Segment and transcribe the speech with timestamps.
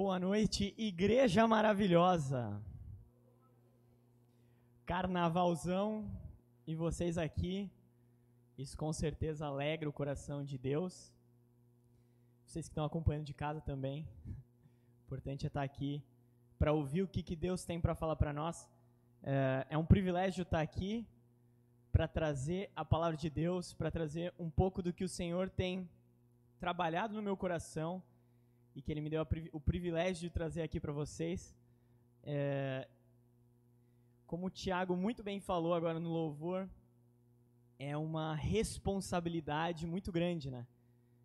[0.00, 2.62] Boa noite, igreja maravilhosa.
[4.86, 6.08] Carnavalzão
[6.64, 7.68] e vocês aqui.
[8.56, 11.12] Isso com certeza alegra o coração de Deus.
[12.46, 14.06] Vocês que estão acompanhando de casa também.
[15.04, 16.00] Importante é estar aqui
[16.60, 18.68] para ouvir o que, que Deus tem para falar para nós.
[19.24, 21.04] É, é um privilégio estar aqui
[21.90, 25.90] para trazer a palavra de Deus, para trazer um pouco do que o Senhor tem
[26.60, 28.00] trabalhado no meu coração
[28.74, 31.54] e que Ele me deu o privilégio de trazer aqui para vocês.
[32.22, 32.88] É,
[34.26, 36.68] como o Tiago muito bem falou agora no louvor,
[37.78, 40.66] é uma responsabilidade muito grande, né?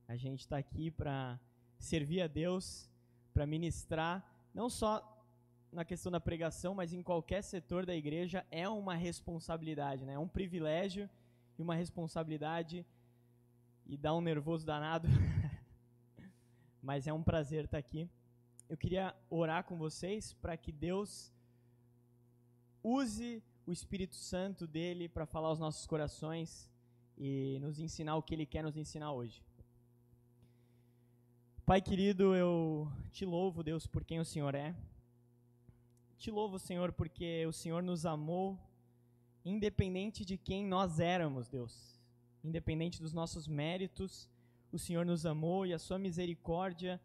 [0.07, 1.39] A gente está aqui para
[1.77, 2.89] servir a Deus,
[3.33, 5.09] para ministrar, não só
[5.71, 10.13] na questão da pregação, mas em qualquer setor da igreja é uma responsabilidade, né?
[10.13, 11.09] É um privilégio
[11.57, 12.85] e uma responsabilidade
[13.85, 15.07] e dá um nervoso danado.
[16.83, 18.09] mas é um prazer estar aqui.
[18.67, 21.33] Eu queria orar com vocês para que Deus
[22.83, 26.69] use o Espírito Santo dele para falar aos nossos corações
[27.17, 29.41] e nos ensinar o que ele quer nos ensinar hoje.
[31.65, 34.75] Pai querido, eu te louvo, Deus, por quem o Senhor é.
[36.17, 38.59] Te louvo, Senhor, porque o Senhor nos amou
[39.45, 42.01] independente de quem nós éramos, Deus.
[42.43, 44.29] Independente dos nossos méritos,
[44.73, 46.99] o Senhor nos amou e a sua misericórdia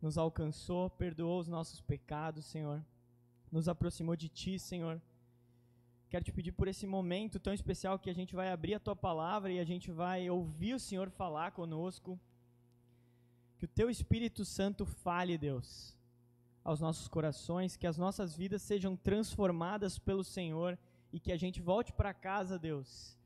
[0.00, 2.80] nos alcançou, perdoou os nossos pecados, Senhor.
[3.50, 5.02] Nos aproximou de ti, Senhor.
[6.08, 8.94] Quero te pedir por esse momento tão especial que a gente vai abrir a tua
[8.94, 12.18] palavra e a gente vai ouvir o Senhor falar conosco.
[13.58, 15.96] Que o teu Espírito Santo fale, Deus,
[16.62, 20.78] aos nossos corações, que as nossas vidas sejam transformadas pelo Senhor
[21.12, 23.17] e que a gente volte para casa, Deus,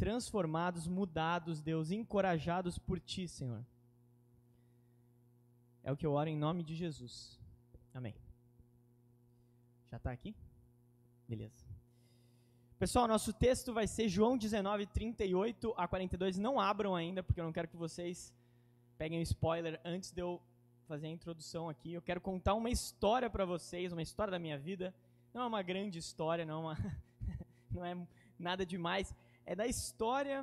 [0.00, 3.62] transformados, mudados, Deus, encorajados por Ti, Senhor.
[5.84, 7.38] É o que eu oro em nome de Jesus.
[7.92, 8.14] Amém.
[9.90, 10.34] Já está aqui?
[11.28, 11.66] Beleza.
[12.78, 16.38] Pessoal, nosso texto vai ser João 19, 38 a 42.
[16.38, 18.32] Não abram ainda, porque eu não quero que vocês
[18.96, 20.40] peguem o spoiler antes de eu
[20.88, 21.92] fazer a introdução aqui.
[21.92, 24.94] Eu quero contar uma história para vocês, uma história da minha vida.
[25.34, 26.94] Não é uma grande história, não é, uma
[27.70, 27.94] não é
[28.38, 29.14] nada demais
[29.50, 30.38] é da história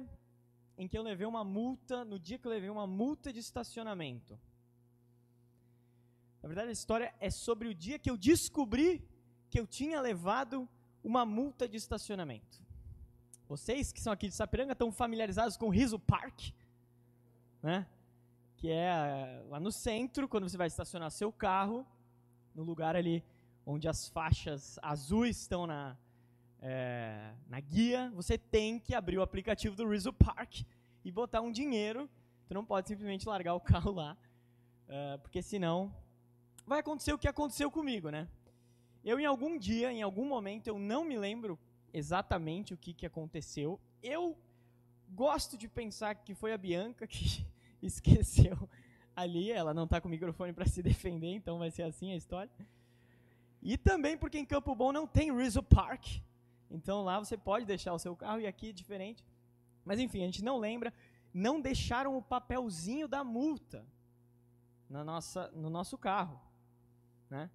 [0.78, 4.38] em que eu levei uma multa, no dia que eu levei uma multa de estacionamento.
[6.42, 9.02] Na verdade, a história é sobre o dia que eu descobri
[9.50, 10.68] que eu tinha levado
[11.02, 12.62] uma multa de estacionamento.
[13.48, 16.50] Vocês que são aqui de Sapiranga estão familiarizados com o Riso Park,
[17.64, 17.88] né?
[18.58, 21.88] Que é eh, lá no centro, quando você vai estacionar seu carro,
[22.54, 23.24] no lugar ali
[23.66, 25.96] onde as faixas azuis estão na,
[26.62, 30.62] é, na guia, você tem que abrir o aplicativo do Rizzo Park
[31.04, 32.10] e botar um dinheiro.
[32.48, 34.18] Tu não pode simplesmente largar o carro lá,
[34.88, 35.94] uh, porque senão
[36.66, 38.28] vai acontecer o que aconteceu comigo, né?
[39.04, 41.58] Eu, em algum dia, em algum momento, eu não me lembro
[41.94, 43.80] exatamente o que, que aconteceu.
[44.04, 44.38] Eu
[45.10, 47.46] gosto de pensar que foi a Bianca que
[47.82, 48.70] esqueceu
[49.16, 49.52] ali.
[49.52, 52.52] Ela não está com o microfone para se defender, então vai ser assim a história.
[53.62, 56.06] E também porque em Campo Bom não tem Rizzo Park.
[56.70, 59.24] Então lá você pode deixar o seu carro e aqui é diferente.
[59.86, 60.94] Mas enfim, a gente não lembra.
[61.34, 63.86] Não deixaram o papelzinho da multa
[64.90, 66.40] na nossa, no nosso carro.
[67.30, 67.50] Né?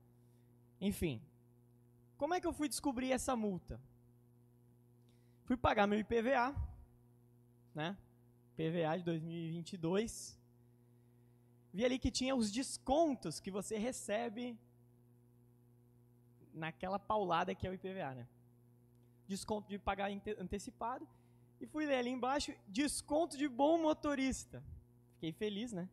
[0.81, 1.21] Enfim,
[2.17, 3.81] como é que eu fui descobrir essa multa?
[5.45, 6.55] Fui pagar meu IPVA,
[7.75, 7.97] né?
[8.57, 10.39] PVA de 2022.
[11.73, 14.59] Vi ali que tinha os descontos que você recebe
[16.53, 18.29] naquela paulada que é o IPVA, né?
[19.27, 21.07] Desconto de pagar antecipado.
[21.61, 24.63] E fui ler ali embaixo, desconto de bom motorista.
[25.15, 25.89] Fiquei feliz, né?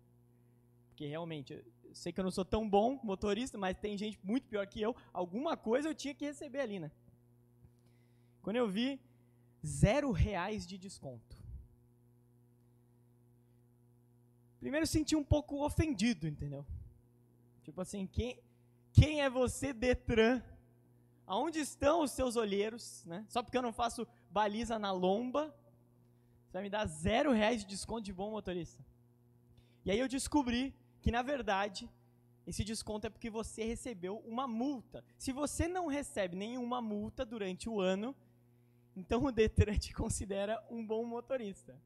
[0.89, 4.47] Porque realmente, eu sei que eu não sou tão bom motorista, mas tem gente muito
[4.47, 4.95] pior que eu.
[5.13, 6.91] Alguma coisa eu tinha que receber ali, né?
[8.41, 8.99] Quando eu vi,
[9.65, 11.37] zero reais de desconto.
[14.59, 16.65] Primeiro senti um pouco ofendido, entendeu?
[17.63, 18.37] Tipo assim, quem,
[18.91, 20.41] quem é você, Detran,
[21.29, 23.05] Aonde estão os seus olheiros?
[23.05, 23.23] Né?
[23.29, 25.55] Só porque eu não faço baliza na lomba,
[26.47, 28.83] você vai me dar zero reais de desconto de bom motorista.
[29.85, 30.73] E aí eu descobri
[31.03, 31.87] que, na verdade,
[32.47, 35.05] esse desconto é porque você recebeu uma multa.
[35.19, 38.15] Se você não recebe nenhuma multa durante o ano,
[38.95, 41.79] então o Detran te considera um bom motorista.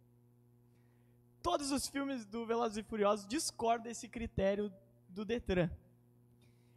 [1.42, 4.74] Todos os filmes do Velozes e Furiosos discordam desse critério
[5.10, 5.69] do Detran.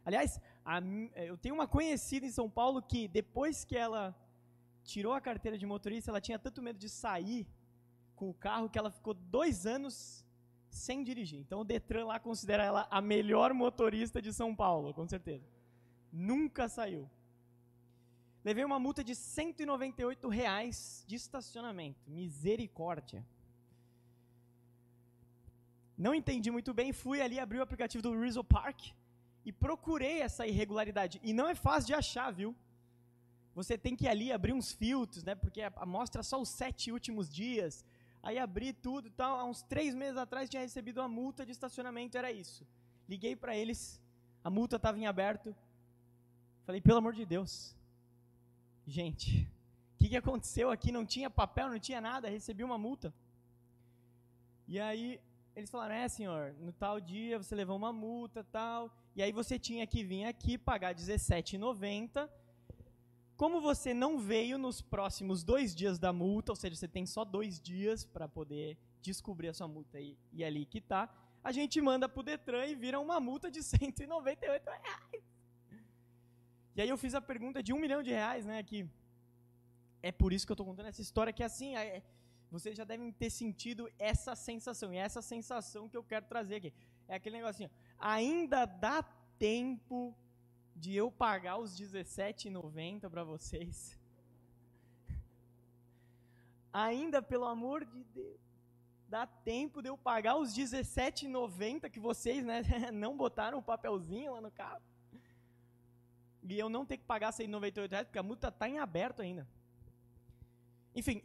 [0.03, 0.81] Aliás, a,
[1.15, 4.13] é, eu tenho uma conhecida em São Paulo que depois que ela
[4.83, 7.47] tirou a carteira de motorista, ela tinha tanto medo de sair
[8.17, 10.25] com o carro que ela ficou dois anos
[10.69, 11.39] sem dirigir.
[11.39, 15.47] Então o Detran lá considera ela a melhor motorista de São Paulo, com certeza.
[16.11, 17.09] Nunca saiu.
[18.43, 21.99] Levei uma multa de 198 reais de estacionamento.
[22.07, 23.25] Misericórdia.
[25.97, 28.91] Não entendi muito bem, fui ali, abri o aplicativo do Rizzo Park
[29.47, 31.21] e procurei essa irregularidade.
[31.23, 32.53] E não é fácil de achar, viu?
[33.55, 35.35] Você tem que ir ali abrir uns filtros, né?
[35.35, 37.85] Porque mostra só os sete últimos dias.
[38.21, 39.39] Aí abri tudo e tal.
[39.39, 42.67] Há uns três meses atrás tinha recebido uma multa de estacionamento, era isso.
[43.07, 44.01] Liguei para eles,
[44.43, 45.55] a multa estava em aberto.
[46.65, 47.73] Falei, pelo amor de Deus.
[48.85, 49.49] Gente,
[49.93, 50.91] o que, que aconteceu aqui?
[50.91, 53.13] Não tinha papel, não tinha nada, recebi uma multa.
[54.67, 55.21] E aí
[55.55, 59.57] eles falaram: é, senhor, no tal dia você levou uma multa tal, e aí você
[59.57, 62.29] tinha que vir aqui pagar R$17,90.
[63.35, 67.25] Como você não veio nos próximos dois dias da multa, ou seja, você tem só
[67.25, 71.05] dois dias para poder descobrir a sua multa e, e ali quitar,
[71.43, 75.23] a gente manda para o Detran e vira uma multa de 198 reais.
[76.75, 78.87] E aí eu fiz a pergunta de um milhão de reais, né, que
[80.03, 82.03] é por isso que eu estou contando essa história, que é assim, é,
[82.51, 84.93] vocês já devem ter sentido essa sensação.
[84.93, 86.73] E é essa sensação que eu quero trazer aqui.
[87.07, 87.71] É aquele negocinho.
[87.99, 89.03] Ainda dá
[89.39, 90.15] tempo
[90.75, 93.97] de eu pagar os R$17,90 para vocês?
[96.71, 98.39] Ainda, pelo amor de Deus,
[99.09, 102.61] dá tempo de eu pagar os R$17,90 que vocês né,
[102.93, 104.81] não botaram o papelzinho lá no carro?
[106.43, 109.47] E eu não ter que pagar R$198, porque a multa está em aberto ainda.
[110.95, 111.21] Enfim,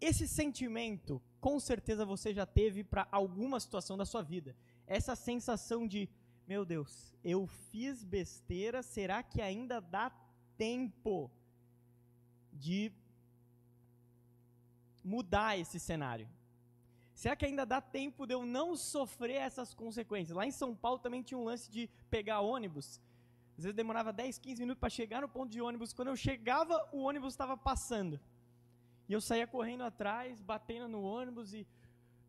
[0.00, 4.56] esse sentimento, com certeza você já teve para alguma situação da sua vida.
[4.86, 6.08] Essa sensação de,
[6.46, 10.10] meu Deus, eu fiz besteira, será que ainda dá
[10.56, 11.30] tempo
[12.52, 12.92] de
[15.02, 16.28] mudar esse cenário?
[17.14, 20.36] Será que ainda dá tempo de eu não sofrer essas consequências?
[20.36, 23.00] Lá em São Paulo também tinha um lance de pegar ônibus.
[23.56, 25.92] Às vezes demorava 10, 15 minutos para chegar no ponto de ônibus.
[25.92, 28.20] Quando eu chegava, o ônibus estava passando.
[29.08, 31.66] E eu saía correndo atrás, batendo no ônibus e,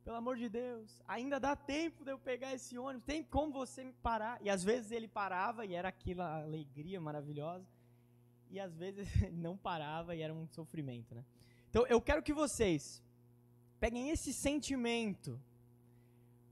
[0.06, 3.84] pelo amor de Deus, ainda dá tempo de eu pegar esse ônibus, tem como você
[3.84, 4.40] me parar?
[4.40, 7.68] E às vezes ele parava e era aquela alegria maravilhosa,
[8.52, 11.26] e às vezes não parava e era um sofrimento, né?
[11.72, 13.04] Então eu quero que vocês
[13.80, 15.42] peguem esse sentimento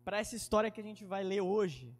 [0.04, 1.96] para essa história que a gente vai ler hoje,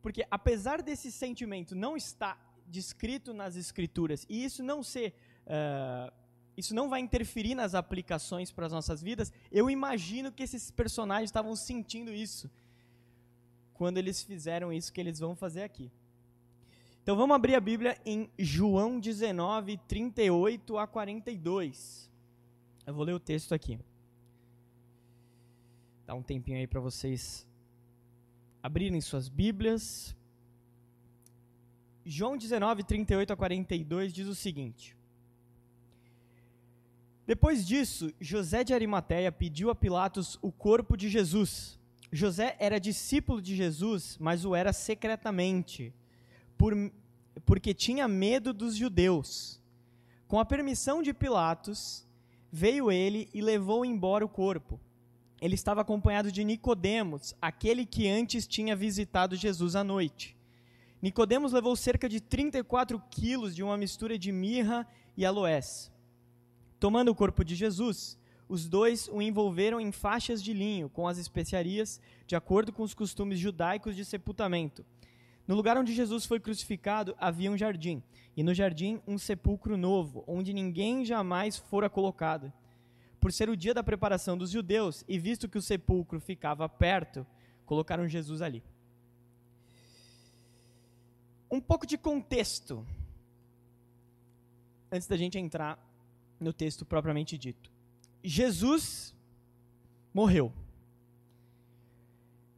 [0.00, 2.34] porque apesar desse sentimento não estar
[2.66, 5.12] descrito nas escrituras e isso não ser
[5.44, 6.19] uh,
[6.60, 11.28] isso não vai interferir nas aplicações para as nossas vidas, eu imagino que esses personagens
[11.28, 12.50] estavam sentindo isso
[13.74, 15.90] quando eles fizeram isso que eles vão fazer aqui.
[17.02, 22.10] Então vamos abrir a Bíblia em João 19, 38 a 42.
[22.86, 23.78] Eu vou ler o texto aqui.
[26.06, 27.46] Dá um tempinho aí para vocês
[28.62, 30.14] abrirem suas Bíblias.
[32.04, 34.96] João 19, 38 a 42 diz o seguinte:
[37.30, 41.78] depois disso, José de Arimateia pediu a Pilatos o corpo de Jesus.
[42.10, 45.94] José era discípulo de Jesus, mas o era secretamente,
[46.58, 46.74] por,
[47.46, 49.62] porque tinha medo dos judeus.
[50.26, 52.04] Com a permissão de Pilatos,
[52.50, 54.80] veio ele e levou embora o corpo.
[55.40, 60.36] Ele estava acompanhado de Nicodemos, aquele que antes tinha visitado Jesus à noite.
[61.00, 64.84] Nicodemos levou cerca de 34 quilos de uma mistura de mirra
[65.16, 65.89] e aloés.
[66.80, 68.18] Tomando o corpo de Jesus,
[68.48, 72.94] os dois o envolveram em faixas de linho com as especiarias, de acordo com os
[72.94, 74.82] costumes judaicos de sepultamento.
[75.46, 78.02] No lugar onde Jesus foi crucificado havia um jardim,
[78.34, 82.50] e no jardim um sepulcro novo, onde ninguém jamais fora colocado.
[83.20, 87.26] Por ser o dia da preparação dos judeus, e visto que o sepulcro ficava perto,
[87.66, 88.64] colocaram Jesus ali.
[91.50, 92.86] Um pouco de contexto
[94.90, 95.78] antes da gente entrar
[96.40, 97.70] no texto propriamente dito.
[98.24, 99.14] Jesus
[100.12, 100.52] morreu.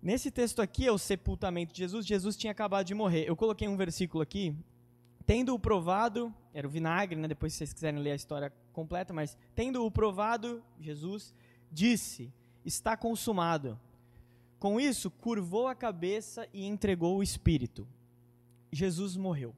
[0.01, 2.07] Nesse texto aqui é o sepultamento de Jesus.
[2.07, 3.25] Jesus tinha acabado de morrer.
[3.29, 4.55] Eu coloquei um versículo aqui.
[5.25, 7.29] Tendo-o provado, era o vinagre, né?
[7.29, 11.33] depois se vocês quiserem ler a história completa, mas tendo-o provado, Jesus
[11.71, 12.33] disse:
[12.65, 13.79] Está consumado.
[14.59, 17.87] Com isso, curvou a cabeça e entregou o espírito.
[18.73, 19.55] Jesus morreu.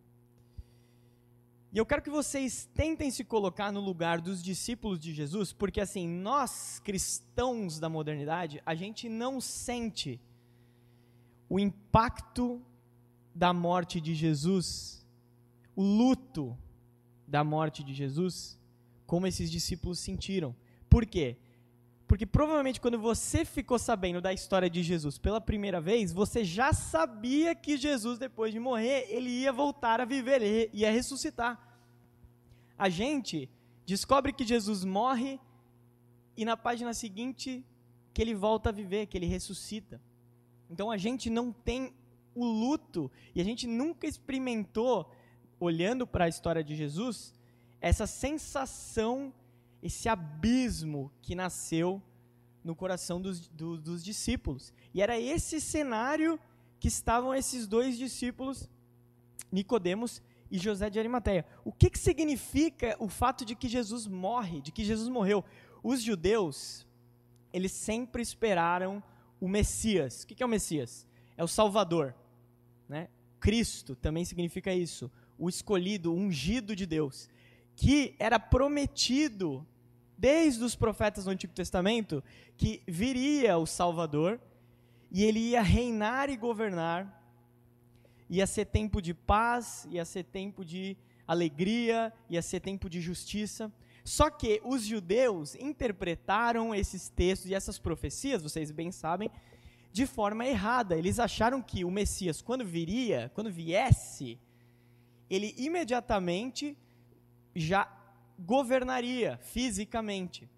[1.74, 5.80] E eu quero que vocês tentem se colocar no lugar dos discípulos de Jesus, porque
[5.80, 10.20] assim, nós cristãos da modernidade, a gente não sente
[11.48, 12.62] o impacto
[13.34, 15.04] da morte de Jesus,
[15.74, 16.56] o luto
[17.26, 18.56] da morte de Jesus,
[19.04, 20.54] como esses discípulos sentiram.
[20.88, 21.36] Por quê?
[22.06, 26.72] Porque provavelmente quando você ficou sabendo da história de Jesus pela primeira vez, você já
[26.72, 31.63] sabia que Jesus, depois de morrer, ele ia voltar a viver, ele ia ressuscitar.
[32.78, 33.50] A gente
[33.86, 35.40] descobre que Jesus morre
[36.36, 37.64] e na página seguinte
[38.12, 40.00] que ele volta a viver, que ele ressuscita.
[40.70, 41.92] Então a gente não tem
[42.34, 45.10] o luto e a gente nunca experimentou,
[45.60, 47.34] olhando para a história de Jesus,
[47.80, 49.32] essa sensação
[49.84, 52.02] esse abismo que nasceu
[52.64, 54.72] no coração dos, do, dos discípulos.
[54.94, 56.40] E era esse cenário
[56.80, 58.66] que estavam esses dois discípulos,
[59.52, 60.22] Nicodemos
[60.54, 61.44] e José de Arimateia.
[61.64, 65.44] O que, que significa o fato de que Jesus morre, de que Jesus morreu?
[65.82, 66.86] Os judeus,
[67.52, 69.02] eles sempre esperaram
[69.40, 70.22] o Messias.
[70.22, 71.08] O que, que é o Messias?
[71.36, 72.14] É o Salvador.
[72.88, 73.08] Né?
[73.40, 75.10] Cristo também significa isso.
[75.36, 77.28] O escolhido, o ungido de Deus.
[77.74, 79.66] Que era prometido
[80.16, 82.22] desde os profetas do Antigo Testamento,
[82.56, 84.40] que viria o Salvador
[85.10, 87.23] e ele ia reinar e governar.
[88.28, 93.72] Ia ser tempo de paz, ia ser tempo de alegria, ia ser tempo de justiça.
[94.04, 99.30] Só que os judeus interpretaram esses textos e essas profecias, vocês bem sabem,
[99.92, 100.96] de forma errada.
[100.96, 104.38] Eles acharam que o Messias, quando viria, quando viesse,
[105.30, 106.76] ele imediatamente
[107.54, 107.88] já
[108.38, 110.48] governaria fisicamente.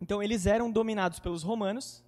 [0.00, 2.04] Então eles eram dominados pelos romanos.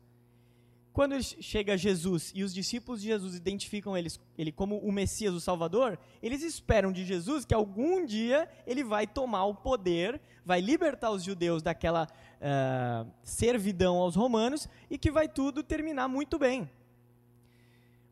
[0.96, 5.40] Quando chega Jesus e os discípulos de Jesus identificam eles, ele como o Messias, o
[5.42, 11.10] Salvador, eles esperam de Jesus que algum dia ele vai tomar o poder, vai libertar
[11.10, 12.08] os judeus daquela
[12.40, 16.66] uh, servidão aos romanos e que vai tudo terminar muito bem.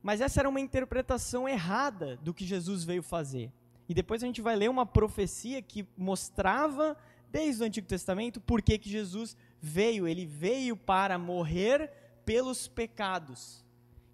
[0.03, 3.51] Mas essa era uma interpretação errada do que Jesus veio fazer.
[3.89, 6.95] E depois a gente vai ler uma profecia que mostrava,
[7.33, 10.07] desde o Antigo Testamento, por que Jesus veio.
[10.07, 13.65] Ele veio para morrer pelos pecados.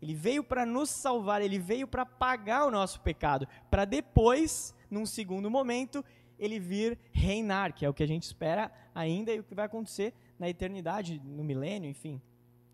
[0.00, 5.04] Ele veio para nos salvar, ele veio para pagar o nosso pecado, para depois, num
[5.04, 6.04] segundo momento,
[6.38, 9.66] ele vir reinar, que é o que a gente espera ainda e o que vai
[9.66, 12.20] acontecer na eternidade, no milênio, enfim.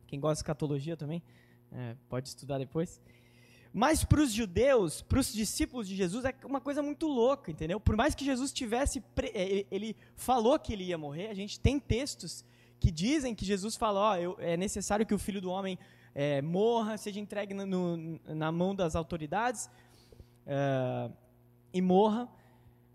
[0.07, 1.21] Quem gosta de escatologia também,
[1.73, 3.00] é, pode estudar depois.
[3.73, 7.81] Mas para os judeus, para os discípulos de Jesus, é uma coisa muito louca, entendeu?
[7.81, 9.02] Por mais que Jesus tivesse,
[9.35, 12.45] é, ele falou que ele ia morrer, a gente tem textos
[12.87, 15.76] que dizem que Jesus falou, ó, eu, é necessário que o Filho do Homem
[16.14, 19.69] é, morra, seja entregue no, no, na mão das autoridades
[20.47, 21.11] é,
[21.75, 22.28] e morra.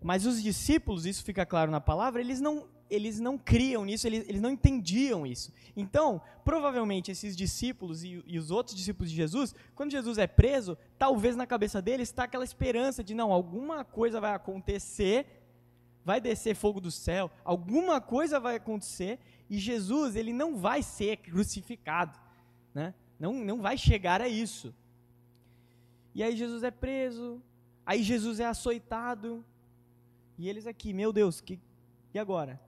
[0.02, 4.26] Mas os discípulos, isso fica claro na palavra, eles não eles não criam nisso, eles,
[4.28, 5.52] eles não entendiam isso.
[5.76, 10.76] Então, provavelmente, esses discípulos e, e, os outros discípulos de Jesus, quando Jesus é preso,
[10.98, 15.26] talvez na cabeça deles está aquela esperança de, não, alguma coisa vai acontecer,
[16.04, 19.18] vai descer fogo do céu, alguma coisa vai acontecer,
[19.52, 22.18] e Jesus, ele não vai ser crucificado,
[22.72, 22.94] né?
[23.18, 24.74] não, não vai chegar a isso.
[26.14, 27.38] E aí Jesus é preso,
[27.84, 29.44] aí Jesus é açoitado,
[30.38, 31.60] e eles aqui, meu Deus, que,
[32.14, 32.58] e agora?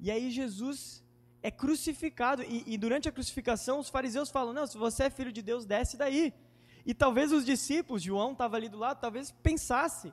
[0.00, 1.00] E aí Jesus
[1.44, 2.42] é crucificado.
[2.42, 5.64] E, e, durante a crucificação, os fariseus falam: Não, se você é filho de Deus,
[5.64, 6.34] desce daí.
[6.84, 10.12] E talvez os discípulos, João estava ali do lado, talvez pensasse: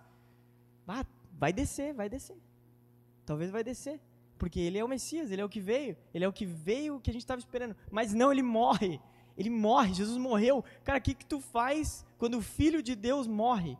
[0.88, 1.04] ah,
[1.40, 2.38] vai descer, vai descer.
[3.26, 4.00] Talvez vai descer.
[4.44, 5.96] Porque ele é o Messias, ele é o que veio.
[6.14, 7.74] Ele é o que veio que a gente estava esperando.
[7.90, 9.00] Mas não, ele morre.
[9.38, 10.66] Ele morre, Jesus morreu.
[10.84, 13.78] Cara, o que, que tu faz quando o Filho de Deus morre?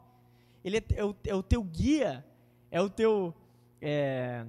[0.64, 2.26] Ele é, é, o, é o, teu guia,
[2.72, 3.36] é o teu.
[3.82, 4.46] É,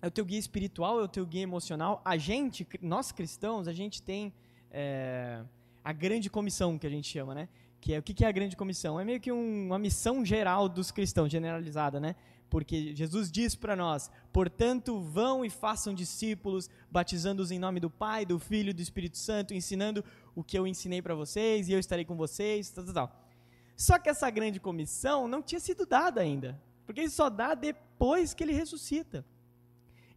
[0.00, 2.00] é o teu guia espiritual, é o teu guia emocional.
[2.02, 4.32] A gente, nós cristãos, a gente tem
[4.70, 5.44] é,
[5.84, 7.46] a grande comissão que a gente chama, né?
[7.78, 8.98] Que é o que é a grande comissão?
[8.98, 12.16] É meio que um, uma missão geral dos cristãos, generalizada, né?
[12.50, 18.24] Porque Jesus diz para nós: portanto, vão e façam discípulos, batizando-os em nome do Pai,
[18.24, 21.78] do Filho e do Espírito Santo, ensinando o que eu ensinei para vocês e eu
[21.78, 23.24] estarei com vocês, tal, tal, tal.
[23.76, 28.34] Só que essa grande comissão não tinha sido dada ainda, porque ele só dá depois
[28.34, 29.24] que ele ressuscita.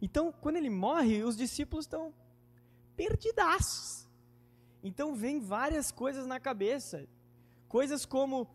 [0.00, 2.12] Então, quando ele morre, os discípulos estão
[2.96, 4.08] perdidaços.
[4.82, 7.06] Então, vem várias coisas na cabeça.
[7.68, 8.48] Coisas como: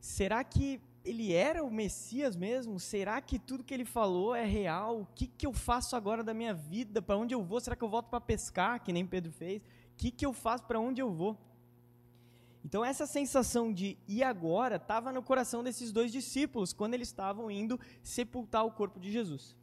[0.00, 2.80] será que ele era o Messias mesmo?
[2.80, 5.02] Será que tudo que ele falou é real?
[5.02, 7.00] O que, que eu faço agora da minha vida?
[7.00, 7.60] Para onde eu vou?
[7.60, 9.62] Será que eu volto para pescar, que nem Pedro fez?
[9.62, 10.64] O que, que eu faço?
[10.64, 11.38] Para onde eu vou?
[12.64, 17.48] Então, essa sensação de e agora estava no coração desses dois discípulos quando eles estavam
[17.48, 19.56] indo sepultar o corpo de Jesus.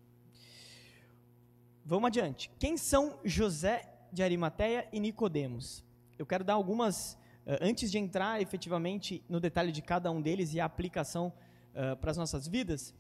[1.85, 2.50] Vamos adiante.
[2.57, 5.83] Quem são José de Arimateia e Nicodemos?
[6.17, 7.17] Eu quero dar algumas
[7.62, 11.33] antes de entrar efetivamente no detalhe de cada um deles e a aplicação
[11.73, 12.93] uh, para as nossas vidas,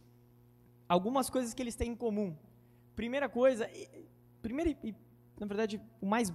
[0.87, 2.35] algumas coisas que eles têm em comum.
[2.95, 3.69] Primeira coisa,
[4.41, 4.95] primeira e,
[5.39, 6.31] na verdade, o mais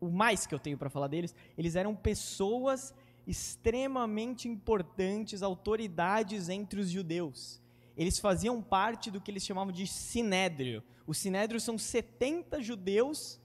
[0.00, 2.92] o mais que eu tenho para falar deles, eles eram pessoas
[3.26, 7.62] extremamente importantes, autoridades entre os judeus.
[7.96, 10.82] Eles faziam parte do que eles chamavam de sinédrio.
[11.06, 13.40] O sinédrio são 70 judeus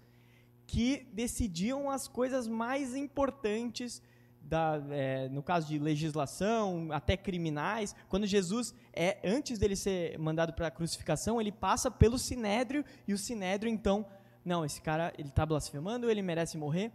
[0.74, 4.02] que decidiam as coisas mais importantes
[4.42, 7.96] da, é, no caso de legislação, até criminais.
[8.10, 13.14] Quando Jesus é antes dele ser mandado para a crucificação, ele passa pelo sinédrio e
[13.14, 14.04] o sinédrio então,
[14.44, 16.92] não, esse cara ele está blasfemando, ele merece morrer.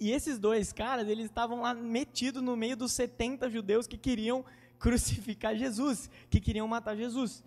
[0.00, 4.44] E esses dois caras, eles estavam lá metidos no meio dos 70 judeus que queriam
[4.76, 7.44] crucificar Jesus, que queriam matar Jesus.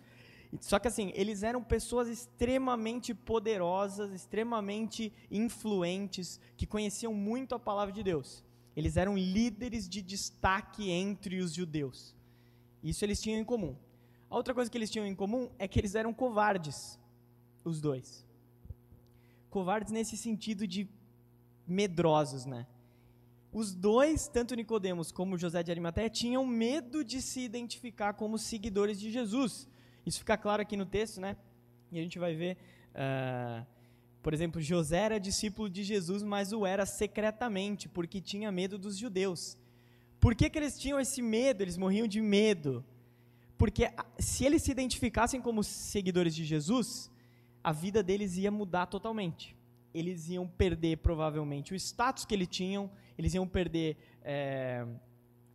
[0.60, 7.92] Só que assim, eles eram pessoas extremamente poderosas, extremamente influentes, que conheciam muito a palavra
[7.92, 8.42] de Deus.
[8.74, 12.14] Eles eram líderes de destaque entre os judeus.
[12.82, 13.76] Isso eles tinham em comum.
[14.30, 16.98] A outra coisa que eles tinham em comum é que eles eram covardes,
[17.64, 18.24] os dois.
[19.50, 20.88] Covardes nesse sentido de
[21.66, 22.66] medrosos, né?
[23.52, 29.00] Os dois, tanto Nicodemos como José de Arimateia, tinham medo de se identificar como seguidores
[29.00, 29.66] de Jesus.
[30.08, 31.36] Isso fica claro aqui no texto, né?
[31.92, 32.56] E a gente vai ver,
[32.94, 33.66] uh,
[34.22, 38.96] por exemplo, José era discípulo de Jesus, mas o era secretamente, porque tinha medo dos
[38.96, 39.56] judeus.
[40.18, 41.62] Por que, que eles tinham esse medo?
[41.62, 42.84] Eles morriam de medo.
[43.56, 47.10] Porque se eles se identificassem como seguidores de Jesus,
[47.62, 49.56] a vida deles ia mudar totalmente.
[49.92, 54.86] Eles iam perder, provavelmente, o status que eles tinham, eles iam perder é,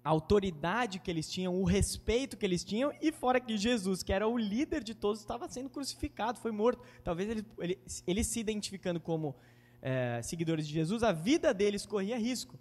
[0.03, 4.11] a autoridade que eles tinham, o respeito que eles tinham, e fora que Jesus, que
[4.11, 6.83] era o líder de todos, estava sendo crucificado, foi morto.
[7.03, 9.35] Talvez eles, ele, eles se identificando como
[9.81, 12.59] é, seguidores de Jesus, a vida deles corria risco.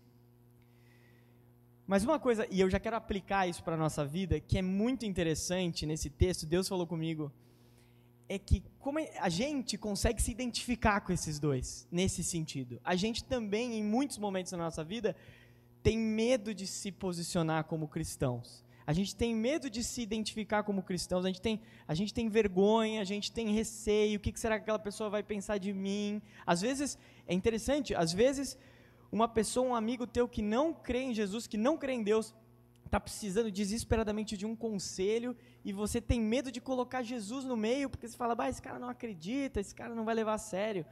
[1.84, 4.62] Mas uma coisa, e eu já quero aplicar isso para a nossa vida, que é
[4.62, 7.32] muito interessante nesse texto, Deus falou comigo,
[8.28, 12.80] é que como a gente consegue se identificar com esses dois, nesse sentido.
[12.84, 15.14] A gente também, em muitos momentos da nossa vida,
[15.82, 18.64] tem medo de se posicionar como cristãos.
[18.86, 22.28] A gente tem medo de se identificar como cristãos, a gente tem, a gente tem
[22.28, 25.72] vergonha, a gente tem receio, o que, que será que aquela pessoa vai pensar de
[25.72, 26.20] mim?
[26.44, 28.58] Às vezes, é interessante, às vezes,
[29.10, 32.34] uma pessoa, um amigo teu que não crê em Jesus, que não crê em Deus,
[32.84, 37.88] está precisando desesperadamente de um conselho e você tem medo de colocar Jesus no meio,
[37.88, 40.84] porque você fala, bah, esse cara não acredita, esse cara não vai levar a sério.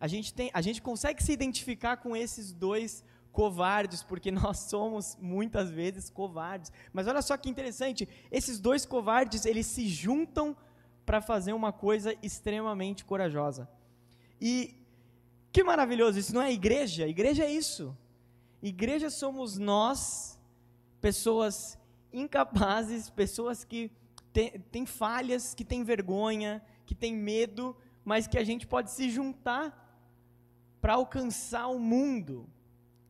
[0.00, 5.18] A gente, tem, a gente consegue se identificar com esses dois covardes, porque nós somos
[5.20, 6.72] muitas vezes covardes.
[6.92, 10.56] Mas olha só que interessante, esses dois covardes, eles se juntam
[11.04, 13.68] para fazer uma coisa extremamente corajosa.
[14.40, 14.74] E
[15.52, 17.96] que maravilhoso, isso não é igreja, igreja é isso.
[18.62, 20.38] Igreja somos nós,
[21.00, 21.78] pessoas
[22.12, 23.90] incapazes, pessoas que
[24.70, 29.80] têm falhas, que têm vergonha, que têm medo, mas que a gente pode se juntar
[30.80, 32.48] para alcançar o mundo,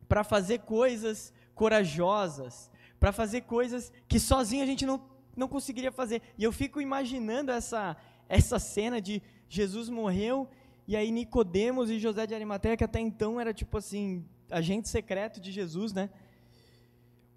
[0.07, 5.01] para fazer coisas corajosas, para fazer coisas que sozinho a gente não,
[5.35, 6.21] não conseguiria fazer.
[6.37, 7.95] E eu fico imaginando essa,
[8.27, 10.47] essa cena de Jesus morreu
[10.87, 15.39] e aí Nicodemos e José de Arimateia, que até então era tipo assim, agente secreto
[15.39, 16.09] de Jesus, né?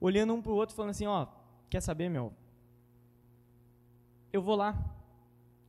[0.00, 1.26] Olhando um para o outro, falando assim, ó,
[1.70, 2.32] quer saber, meu?
[4.32, 4.76] Eu vou lá.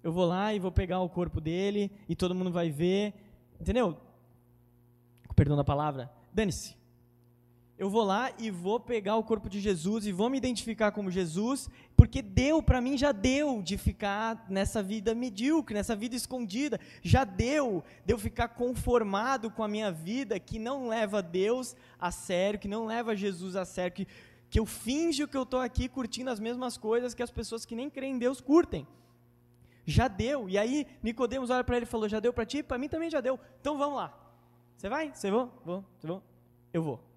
[0.03, 3.13] Eu vou lá e vou pegar o corpo dele e todo mundo vai ver.
[3.59, 3.97] Entendeu?
[5.35, 6.11] Perdão da palavra.
[6.33, 6.78] Dane-se
[7.79, 11.09] eu vou lá e vou pegar o corpo de Jesus e vou me identificar como
[11.09, 16.77] Jesus, porque deu para mim, já deu de ficar nessa vida medíocre, nessa vida escondida,
[17.01, 22.11] já deu de eu ficar conformado com a minha vida que não leva Deus a
[22.11, 24.07] sério, que não leva Jesus a sério, que,
[24.49, 27.77] que eu finjo que eu estou aqui curtindo as mesmas coisas que as pessoas que
[27.77, 28.85] nem creem em Deus curtem.
[29.85, 30.49] Já deu.
[30.49, 32.61] E aí Nicodemos olha para ele e falou: "Já deu para ti?
[32.61, 33.39] Para mim também já deu.
[33.61, 34.13] Então vamos lá.
[34.75, 35.13] Você vai?
[35.13, 35.49] Você vou?
[35.65, 35.85] Vou.
[35.97, 36.21] Você vou?
[36.73, 37.08] Eu vou.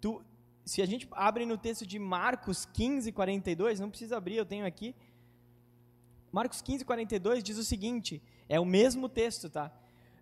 [0.00, 0.22] Tu,
[0.64, 4.66] se a gente abre no texto de Marcos 15, 42, não precisa abrir, eu tenho
[4.66, 4.94] aqui.
[6.30, 9.72] Marcos 15, 42 diz o seguinte: é o mesmo texto, tá?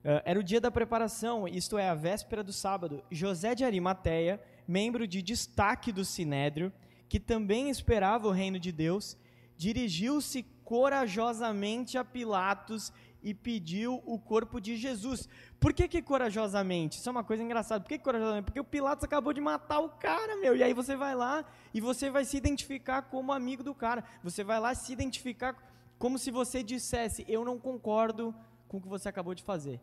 [0.04, 3.02] Uh, era o dia da preparação, isto é, a véspera do sábado.
[3.10, 6.72] José de Arimateia, membro de destaque do sinédrio,
[7.08, 9.16] que também esperava o reino de Deus,
[9.56, 15.28] dirigiu-se corajosamente a Pilatos e pediu o corpo de Jesus.
[15.58, 16.98] Por que, que corajosamente?
[16.98, 17.82] Isso é uma coisa engraçada.
[17.82, 18.44] Por que, que corajosamente?
[18.44, 20.56] Porque o Pilatos acabou de matar o cara, meu.
[20.56, 24.04] E aí você vai lá e você vai se identificar como amigo do cara.
[24.22, 25.56] Você vai lá se identificar
[25.98, 28.34] como se você dissesse: Eu não concordo
[28.68, 29.80] com o que você acabou de fazer.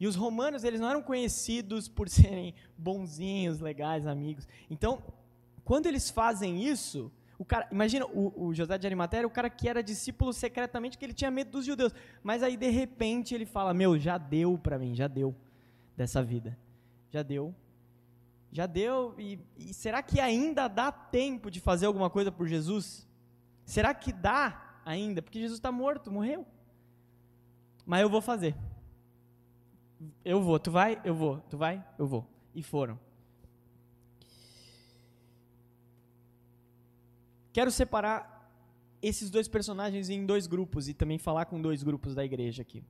[0.00, 4.48] E os romanos, eles não eram conhecidos por serem bonzinhos, legais, amigos.
[4.68, 5.02] Então,
[5.64, 9.68] quando eles fazem isso, o cara, imagina, o, o José de Arimateia o cara que
[9.68, 11.92] era discípulo secretamente, que ele tinha medo dos judeus.
[12.22, 15.34] Mas aí, de repente, ele fala: Meu, já deu para mim, já deu.
[15.96, 16.56] dessa vida.
[17.10, 17.52] Já deu.
[18.52, 19.16] Já deu.
[19.18, 23.08] E, e será que ainda dá tempo de fazer alguma coisa por Jesus?
[23.64, 25.20] Será que dá ainda?
[25.20, 26.46] Porque Jesus está morto, morreu.
[27.84, 28.54] Mas eu vou fazer.
[30.24, 30.60] Eu vou.
[30.60, 31.00] Tu vai?
[31.04, 31.40] Eu vou.
[31.50, 31.84] Tu vai?
[31.98, 32.24] Eu vou.
[32.54, 33.00] E foram.
[37.52, 38.32] Quero separar
[39.02, 42.82] esses dois personagens em dois grupos e também falar com dois grupos da igreja aqui.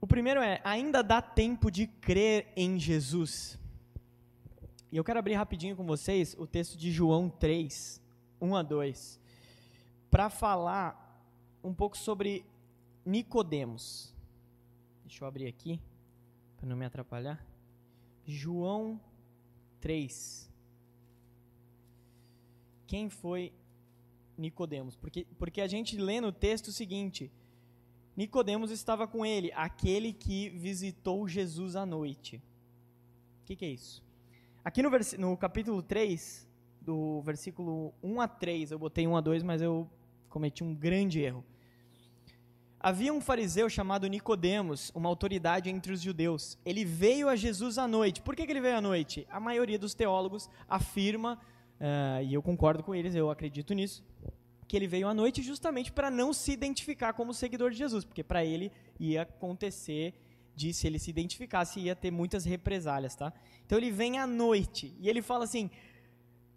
[0.00, 3.58] O primeiro é: ainda dá tempo de crer em Jesus.
[4.92, 8.00] E eu quero abrir rapidinho com vocês o texto de João 3,
[8.40, 9.20] 1 a 2,
[10.10, 11.20] para falar
[11.62, 12.44] um pouco sobre
[13.04, 14.14] Nicodemos.
[15.04, 15.80] Deixa eu abrir aqui
[16.56, 17.44] para não me atrapalhar.
[18.24, 19.00] João
[19.80, 20.45] 3.
[22.86, 23.52] Quem foi
[24.36, 24.96] Nicodemos?
[24.96, 27.30] Porque, porque a gente lê no texto o seguinte:
[28.16, 32.42] Nicodemos estava com ele, aquele que visitou Jesus à noite.
[33.42, 34.02] O que, que, é isso?
[34.64, 36.48] Aqui no, no capítulo 3,
[36.80, 39.88] do versículo 1 a 3, eu botei 1 a 2, mas eu
[40.28, 41.44] cometi um grande erro.
[42.78, 46.56] Havia um fariseu chamado Nicodemos, uma autoridade entre os judeus.
[46.64, 48.22] Ele veio a Jesus à noite.
[48.22, 49.26] Por que, que ele veio à noite?
[49.28, 51.38] A maioria dos teólogos afirma,
[51.80, 54.04] uh, e eu concordo com eles, eu acredito nisso,
[54.66, 58.22] que ele veio à noite justamente para não se identificar como seguidor de Jesus, porque
[58.22, 60.14] para ele ia acontecer
[60.54, 63.32] de se ele se identificasse ia ter muitas represálias, tá?
[63.64, 65.70] Então ele vem à noite e ele fala assim: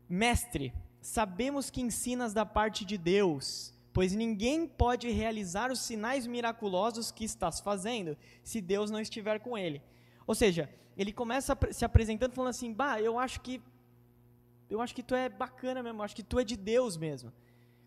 [0.08, 7.12] Mestre, sabemos que ensinas da parte de Deus, pois ninguém pode realizar os sinais miraculosos
[7.12, 9.82] que estás fazendo se Deus não estiver com ele.
[10.26, 13.62] Ou seja, ele começa se apresentando falando assim: "Bah, eu acho que
[14.70, 17.32] eu acho que tu é bacana mesmo, eu acho que tu é de Deus mesmo".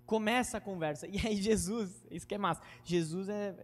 [0.06, 1.06] Começa a conversa.
[1.10, 2.60] E aí Jesus, isso que é massa.
[2.84, 3.54] Jesus é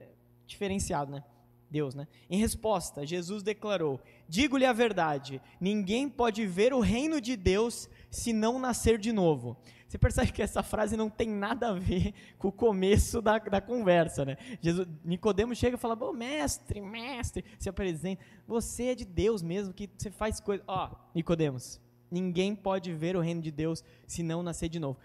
[0.46, 1.24] diferenciado, né?
[1.70, 2.09] Deus, né?
[2.31, 8.33] Em resposta, Jesus declarou: Digo-lhe a verdade, ninguém pode ver o reino de Deus se
[8.33, 9.57] não nascer de novo.
[9.87, 13.61] Você percebe que essa frase não tem nada a ver com o começo da, da
[13.61, 14.37] conversa, né?
[14.61, 18.22] Jesus, Nicodemos chega e fala: "Bom, mestre, mestre, se apresenta.
[18.46, 20.62] Você é de Deus mesmo, que você faz coisa.
[20.66, 24.98] Ó, Nicodemos, ninguém pode ver o reino de Deus se não nascer de novo.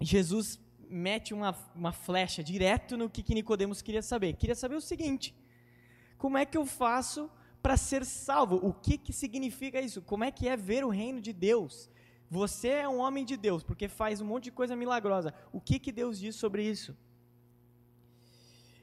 [0.00, 4.34] Jesus mete uma, uma flecha direto no que, que Nicodemos queria saber.
[4.34, 5.34] Queria saber o seguinte:
[6.18, 7.30] como é que eu faço
[7.62, 8.56] para ser salvo?
[8.56, 10.02] O que, que significa isso?
[10.02, 11.90] Como é que é ver o reino de Deus?
[12.28, 15.34] Você é um homem de Deus, porque faz um monte de coisa milagrosa.
[15.52, 16.96] O que, que Deus diz sobre isso?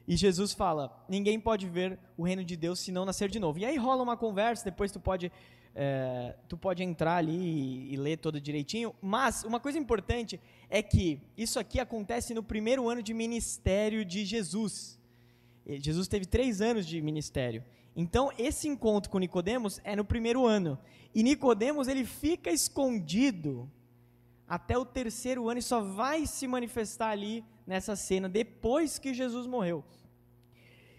[0.06, 3.58] E Jesus fala: ninguém pode ver o reino de Deus se não nascer de novo.
[3.58, 5.30] E aí rola uma conversa, depois tu pode
[5.74, 10.82] é, tu pode entrar ali e, e, ler todo direitinho, mas uma coisa importante é
[10.82, 14.98] que isso aqui acontece no primeiro ano de ministério de Jesus.
[15.66, 17.62] Jesus teve três anos de ministério.
[17.94, 20.78] Então, esse encontro com Nicodemos é no primeiro ano.
[21.14, 23.70] E Nicodemos ele fica escondido
[24.48, 29.46] até o terceiro ano e só vai se manifestar ali nessa cena depois que Jesus
[29.46, 29.84] morreu.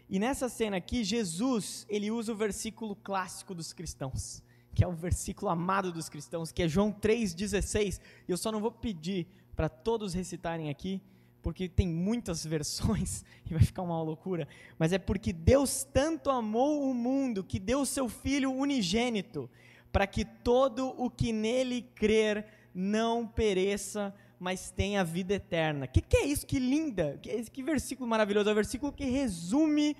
[0.08, 4.44] E nessa cena aqui, Jesus ele usa o versículo clássico dos cristãos
[4.80, 8.00] que é um versículo amado dos cristãos, que é João 3,16.
[8.26, 11.02] Eu só não vou pedir para todos recitarem aqui,
[11.42, 14.48] porque tem muitas versões e vai ficar uma loucura.
[14.78, 19.50] Mas é porque Deus tanto amou o mundo que deu o seu Filho unigênito,
[19.92, 25.88] para que todo o que nele crer não pereça, mas tenha vida eterna.
[25.88, 26.48] O que, que, é isso?
[26.48, 27.20] Que linda!
[27.22, 28.48] Que, que versículo maravilhoso!
[28.48, 29.98] É o versículo que resume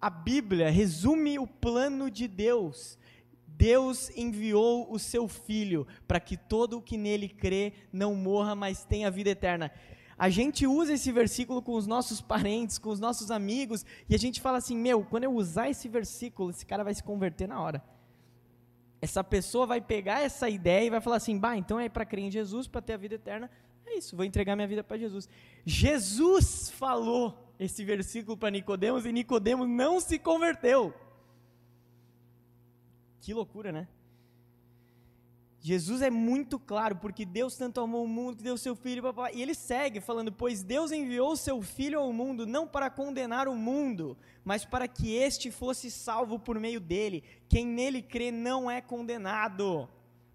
[0.00, 2.96] a Bíblia, resume o plano de Deus.
[3.58, 8.84] Deus enviou o seu Filho para que todo o que nele crê não morra, mas
[8.84, 9.72] tenha vida eterna.
[10.16, 14.18] A gente usa esse versículo com os nossos parentes, com os nossos amigos, e a
[14.18, 17.60] gente fala assim: meu, quando eu usar esse versículo, esse cara vai se converter na
[17.60, 17.82] hora.
[19.00, 22.26] Essa pessoa vai pegar essa ideia e vai falar assim: bah, então é para crer
[22.26, 23.50] em Jesus, para ter a vida eterna.
[23.84, 25.28] É isso, vou entregar minha vida para Jesus.
[25.64, 30.94] Jesus falou esse versículo para Nicodemos e Nicodemos não se converteu.
[33.20, 33.88] Que loucura, né?
[35.60, 39.32] Jesus é muito claro, porque Deus tanto amou o mundo que deu seu filho, papai.
[39.34, 43.56] e ele segue falando: Pois Deus enviou seu filho ao mundo, não para condenar o
[43.56, 47.24] mundo, mas para que este fosse salvo por meio dele.
[47.48, 49.88] Quem nele crê não é condenado,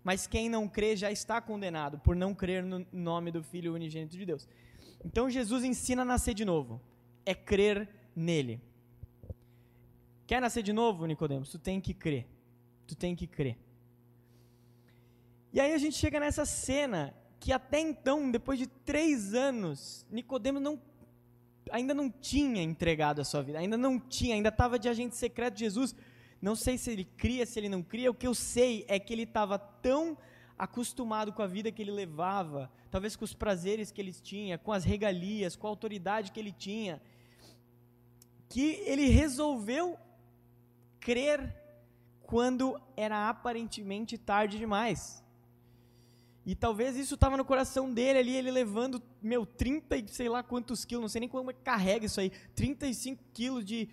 [0.03, 4.17] mas quem não crê já está condenado, por não crer no nome do Filho unigênito
[4.17, 4.47] de Deus.
[5.05, 6.81] Então Jesus ensina a nascer de novo,
[7.25, 8.61] é crer nele.
[10.27, 11.49] Quer nascer de novo, Nicodemos?
[11.49, 12.32] Tu tem que crer.
[12.93, 13.57] Tu tem que crer.
[15.51, 20.61] E aí a gente chega nessa cena que até então, depois de três anos, Nicodemos
[20.61, 20.79] não
[21.71, 25.55] ainda não tinha entregado a sua vida, ainda não tinha, ainda estava de agente secreto
[25.55, 25.95] de Jesus.
[26.39, 28.11] Não sei se ele cria, se ele não cria.
[28.11, 30.15] O que eu sei é que ele estava tão
[30.55, 34.71] acostumado com a vida que ele levava, talvez com os prazeres que ele tinha, com
[34.71, 37.01] as regalias, com a autoridade que ele tinha,
[38.49, 39.97] que ele resolveu
[40.99, 41.62] crer
[42.33, 45.23] quando era aparentemente tarde demais.
[46.43, 50.41] E talvez isso estava no coração dele ali, ele levando, meu, 30 e sei lá
[50.41, 53.87] quantos quilos, não sei nem como é carrega isso aí, 35 quilos de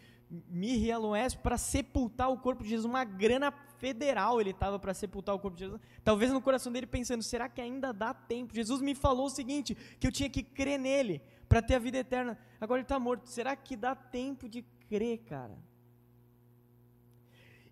[0.48, 0.96] mirra
[1.30, 5.38] e para sepultar o corpo de Jesus, uma grana federal ele estava para sepultar o
[5.38, 5.80] corpo de Jesus.
[6.02, 8.54] Talvez no coração dele pensando, será que ainda dá tempo?
[8.54, 11.98] Jesus me falou o seguinte, que eu tinha que crer nele para ter a vida
[11.98, 12.38] eterna.
[12.58, 15.58] Agora ele está morto, será que dá tempo de crer, cara?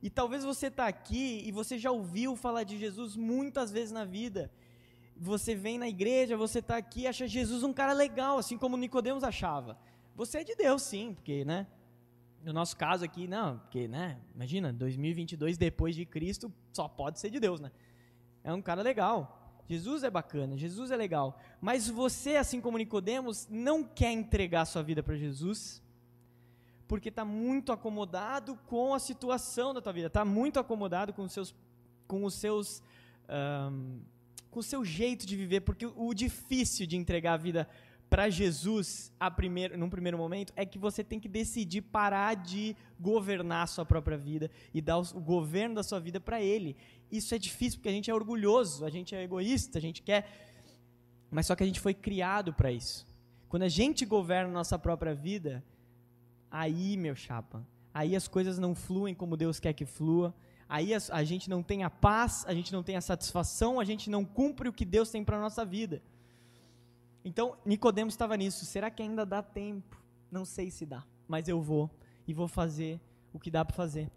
[0.02, 4.04] E talvez você está aqui e você já ouviu falar de Jesus muitas vezes na
[4.04, 4.50] vida.
[5.16, 9.24] Você vem na igreja, você está aqui, acha Jesus um cara legal, assim como Nicodemos
[9.24, 9.76] achava.
[10.14, 11.66] Você é de Deus, sim, porque, né?
[12.44, 14.20] No nosso caso aqui, não, porque, né?
[14.34, 17.72] Imagina, 2022 depois de Cristo, só pode ser de Deus, né?
[18.44, 19.62] É um cara legal.
[19.68, 21.38] Jesus é bacana, Jesus é legal.
[21.60, 25.82] Mas você, assim como Nicodemos, não quer entregar sua vida para Jesus
[26.88, 31.32] porque está muito acomodado com a situação da tua vida, está muito acomodado com os
[31.32, 31.54] seus,
[32.08, 32.82] com os seus,
[33.28, 34.00] um,
[34.50, 37.68] com o seu jeito de viver, porque o, difícil de entregar a vida
[38.08, 42.74] para Jesus, a primeiro, num primeiro momento, é que você tem que decidir parar de
[42.98, 46.74] governar a sua própria vida e dar o governo da sua vida para Ele.
[47.12, 50.26] Isso é difícil porque a gente é orgulhoso, a gente é egoísta, a gente quer,
[51.30, 53.06] mas só que a gente foi criado para isso.
[53.46, 55.62] Quando a gente governa a nossa própria vida,
[56.50, 60.34] aí, meu chapa, aí as coisas não fluem como Deus quer que flua.
[60.68, 63.84] Aí a, a gente não tem a paz, a gente não tem a satisfação, a
[63.84, 66.02] gente não cumpre o que Deus tem para nossa vida.
[67.24, 68.64] Então, Nicodemos estava nisso.
[68.64, 70.00] Será que ainda dá tempo?
[70.30, 71.90] Não sei se dá, mas eu vou
[72.26, 73.00] e vou fazer
[73.32, 74.10] o que dá para fazer.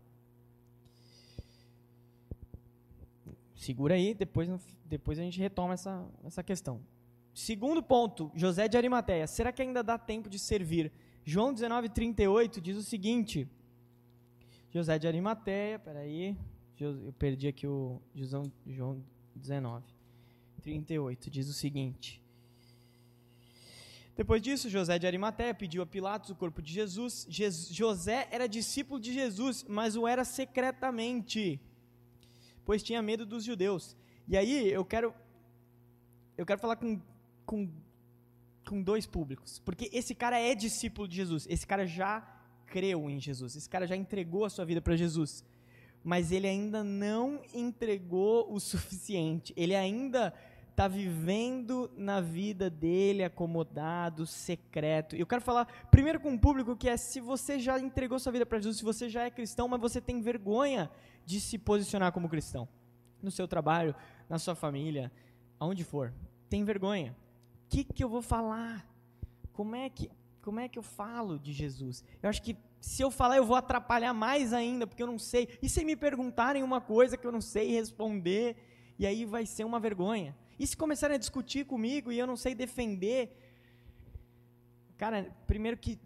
[3.55, 4.49] Segura aí, depois,
[4.85, 6.81] depois a gente retoma essa, essa questão.
[7.33, 9.27] Segundo ponto, José de Arimateia.
[9.27, 10.91] Será que ainda dá tempo de servir?
[11.23, 13.47] João 19:38 diz o seguinte:
[14.71, 16.35] José de Arimateia, peraí,
[16.79, 19.03] eu perdi aqui o João
[19.35, 19.85] 19,
[20.61, 22.21] 38, diz o seguinte.
[24.15, 27.27] Depois disso, José de Arimateia pediu a Pilatos o corpo de Jesus.
[27.69, 31.59] José era discípulo de Jesus, mas o era secretamente,
[32.65, 33.95] pois tinha medo dos judeus.
[34.27, 35.13] E aí eu quero
[36.37, 36.99] eu quero falar com,
[37.45, 37.69] com
[38.67, 39.59] com dois públicos.
[39.59, 41.47] Porque esse cara é discípulo de Jesus.
[41.49, 42.21] Esse cara já
[42.67, 43.55] creu em Jesus.
[43.55, 45.43] Esse cara já entregou a sua vida para Jesus.
[46.03, 49.53] Mas ele ainda não entregou o suficiente.
[49.55, 50.33] Ele ainda
[50.69, 55.15] está vivendo na vida dele acomodado, secreto.
[55.15, 58.31] E eu quero falar primeiro com um público que é se você já entregou sua
[58.31, 60.89] vida para Jesus, se você já é cristão, mas você tem vergonha
[61.25, 62.67] de se posicionar como cristão.
[63.21, 63.93] No seu trabalho,
[64.27, 65.11] na sua família,
[65.59, 66.11] aonde for.
[66.49, 67.15] Tem vergonha
[67.71, 68.85] que, que eu vou falar?
[69.53, 72.03] Como é que, como é que eu falo de Jesus?
[72.21, 75.47] Eu acho que se eu falar, eu vou atrapalhar mais ainda, porque eu não sei.
[75.61, 78.57] E se me perguntarem uma coisa que eu não sei responder,
[78.99, 80.35] e aí vai ser uma vergonha.
[80.59, 83.37] E se começarem a discutir comigo e eu não sei defender?
[84.97, 85.97] Cara, primeiro que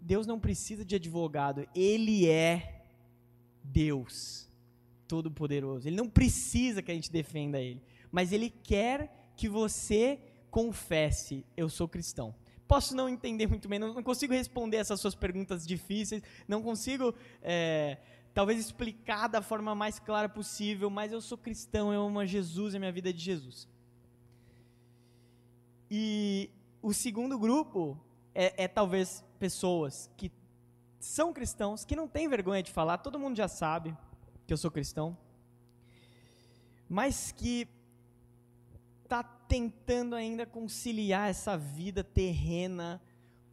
[0.00, 2.86] Deus não precisa de advogado, Ele é
[3.62, 4.48] Deus
[5.06, 5.88] Todo-Poderoso.
[5.88, 10.18] Ele não precisa que a gente defenda Ele, mas Ele quer que você
[10.56, 12.34] confesse, eu sou cristão.
[12.66, 17.98] Posso não entender muito bem, não consigo responder essas suas perguntas difíceis, não consigo é,
[18.32, 22.74] talvez explicar da forma mais clara possível, mas eu sou cristão, eu amo a Jesus
[22.74, 23.68] a minha vida é de Jesus.
[25.90, 26.48] E
[26.80, 28.00] o segundo grupo
[28.34, 30.32] é, é talvez pessoas que
[30.98, 33.94] são cristãos, que não têm vergonha de falar, todo mundo já sabe
[34.46, 35.18] que eu sou cristão,
[36.88, 37.68] mas que
[39.48, 43.00] tentando ainda conciliar essa vida terrena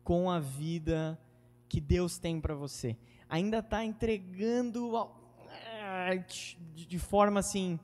[0.03, 1.19] com a vida
[1.69, 2.97] que Deus tem para você.
[3.29, 4.91] Ainda está entregando
[6.75, 7.79] de forma assim.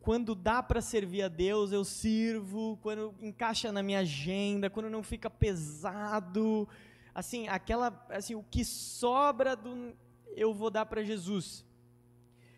[0.00, 2.78] Quando dá para servir a Deus, eu sirvo.
[2.82, 6.68] Quando encaixa na minha agenda, quando não fica pesado,
[7.14, 9.94] assim, aquela, assim, o que sobra do
[10.34, 11.64] eu vou dar para Jesus.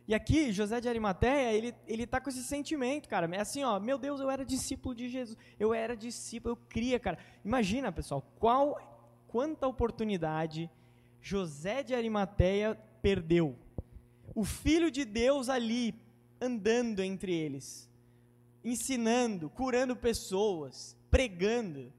[0.07, 3.29] E aqui, José de Arimateia, ele, ele tá com esse sentimento, cara.
[3.35, 5.37] É assim, ó, meu Deus, eu era discípulo de Jesus.
[5.59, 7.19] Eu era discípulo, eu cria, cara.
[7.43, 10.71] Imagina, pessoal, qual, quanta oportunidade
[11.25, 13.57] José de Arimateia perdeu.
[14.35, 15.95] O Filho de Deus ali,
[16.39, 17.91] andando entre eles,
[18.63, 21.91] ensinando, curando pessoas, pregando.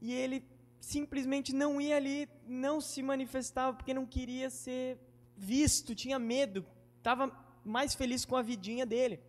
[0.00, 0.42] E ele
[0.80, 4.98] simplesmente não ia ali, não se manifestava porque não queria ser
[5.36, 6.64] visto, tinha medo,
[7.06, 7.30] estava
[7.64, 9.20] mais feliz com a vidinha dele.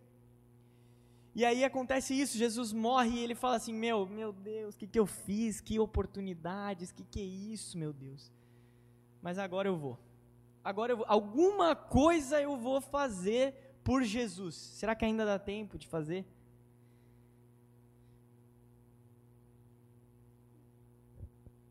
[1.32, 4.88] E aí acontece isso, Jesus morre e ele fala assim: Meu, meu Deus, o que,
[4.88, 5.60] que eu fiz?
[5.60, 8.32] Que oportunidades, o que, que é isso, meu Deus?
[9.22, 9.96] Mas agora eu vou.
[10.64, 11.06] Agora eu vou.
[11.08, 14.56] Alguma coisa eu vou fazer por Jesus.
[14.56, 16.26] Será que ainda dá tempo de fazer?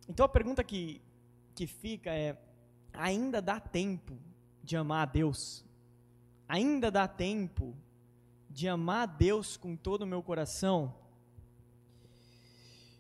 [0.08, 1.02] Então a pergunta que,
[1.54, 2.38] que fica é:
[2.94, 4.18] ainda dá tempo
[4.64, 5.67] de amar a Deus?
[6.48, 7.76] Ainda dá tempo
[8.50, 10.96] de amar a Deus com todo o meu coração?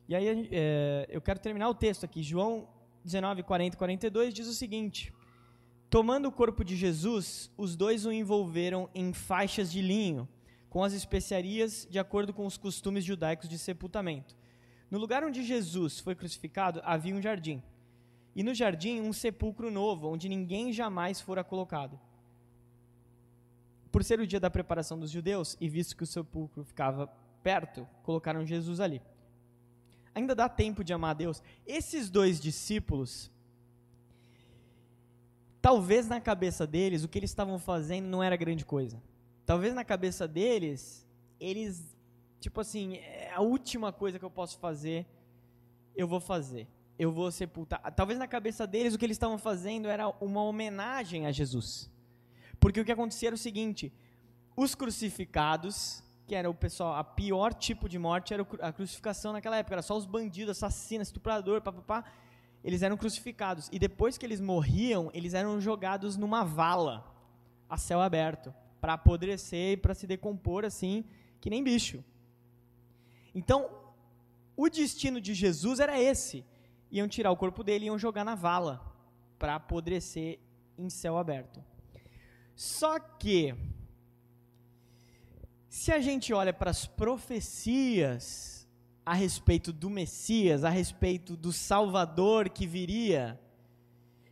[0.08, 2.22] E aí é, eu quero terminar o texto aqui.
[2.22, 2.68] João
[3.04, 5.14] 19, 40 e 42 diz o seguinte:
[5.90, 10.28] Tomando o corpo de Jesus, os dois o envolveram em faixas de linho,
[10.70, 14.36] com as especiarias de acordo com os costumes judaicos de sepultamento.
[14.92, 17.64] No lugar onde Jesus foi crucificado havia um jardim.
[18.36, 22.00] E no jardim um sepulcro novo, onde ninguém jamais fora colocado.
[23.98, 27.08] Por ser o dia da preparação dos judeus, e visto que o sepulcro ficava
[27.42, 29.02] perto, colocaram Jesus ali.
[30.14, 31.42] Ainda dá tempo de amar a Deus.
[31.66, 33.32] Esses dois discípulos,
[35.60, 39.02] talvez na cabeça deles, o que eles estavam fazendo não era grande coisa.
[39.48, 41.04] Talvez na cabeça deles,
[41.40, 41.98] eles
[42.40, 45.08] tipo assim, é a última coisa que eu posso fazer,
[45.96, 46.68] eu vou fazer.
[47.00, 47.82] Eu vou sepultar.
[47.96, 51.97] Talvez na cabeça deles o que eles estavam fazendo era uma homenagem a Jesus.
[52.60, 53.92] Porque o que acontecia era o seguinte:
[54.56, 59.58] os crucificados, que era o pessoal, a pior tipo de morte era a crucificação naquela
[59.58, 62.04] época, era só os bandidos, assassinos, estuprador, papapá.
[62.64, 63.70] Eles eram crucificados.
[63.72, 67.16] E depois que eles morriam, eles eram jogados numa vala,
[67.70, 71.06] a céu aberto, para apodrecer e para se decompor assim,
[71.40, 72.04] que nem bicho.
[73.34, 73.70] Então,
[74.56, 76.44] o destino de Jesus era esse:
[76.92, 78.82] iam tirar o corpo dele e iam jogar na vala
[79.38, 80.40] para apodrecer
[80.78, 81.64] em céu aberto.
[82.58, 83.54] Só que,
[85.70, 88.68] se a gente olha para as profecias
[89.06, 93.40] a respeito do Messias, a respeito do Salvador que viria,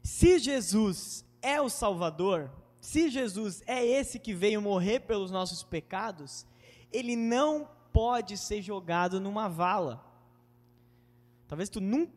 [0.01, 6.47] se Jesus é o Salvador, se Jesus é esse que veio morrer pelos nossos pecados,
[6.91, 10.03] ele não pode ser jogado numa vala.
[11.47, 12.11] Talvez tu nunca,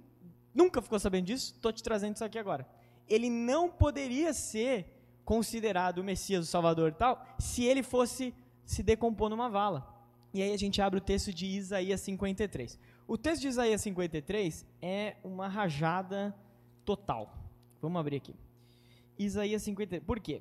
[0.55, 2.67] nunca ficou sabendo disso, estou te trazendo isso aqui agora.
[3.07, 4.98] Ele não poderia ser
[5.29, 8.33] considerado o Messias, o Salvador e tal, se ele fosse
[8.65, 9.87] se decompor numa vala.
[10.33, 12.79] E aí a gente abre o texto de Isaías 53.
[13.07, 16.35] O texto de Isaías 53 é uma rajada
[16.83, 17.31] total.
[17.83, 18.35] Vamos abrir aqui.
[19.19, 20.03] Isaías 53.
[20.03, 20.41] Por quê?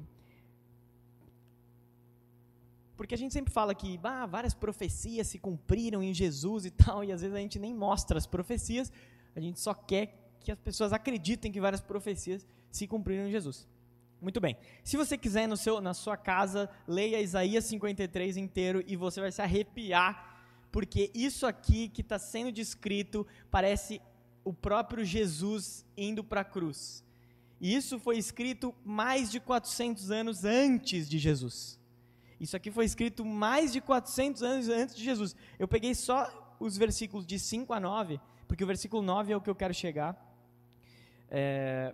[2.95, 7.11] Porque a gente sempre fala que várias profecias se cumpriram em Jesus e tal, e
[7.11, 8.89] às vezes a gente nem mostra as profecias,
[9.35, 13.67] a gente só quer que as pessoas acreditem que várias profecias se cumpriram em Jesus.
[14.19, 14.57] Muito bem.
[14.83, 19.31] Se você quiser no seu, na sua casa, leia Isaías 53 inteiro e você vai
[19.31, 24.01] se arrepiar, porque isso aqui que está sendo descrito parece
[24.43, 27.03] o próprio Jesus indo para a cruz.
[27.59, 31.79] E isso foi escrito mais de 400 anos antes de Jesus.
[32.39, 35.35] Isso aqui foi escrito mais de 400 anos antes de Jesus.
[35.57, 39.41] Eu peguei só os versículos de 5 a 9, porque o versículo 9 é o
[39.41, 40.15] que eu quero chegar.
[41.29, 41.93] É,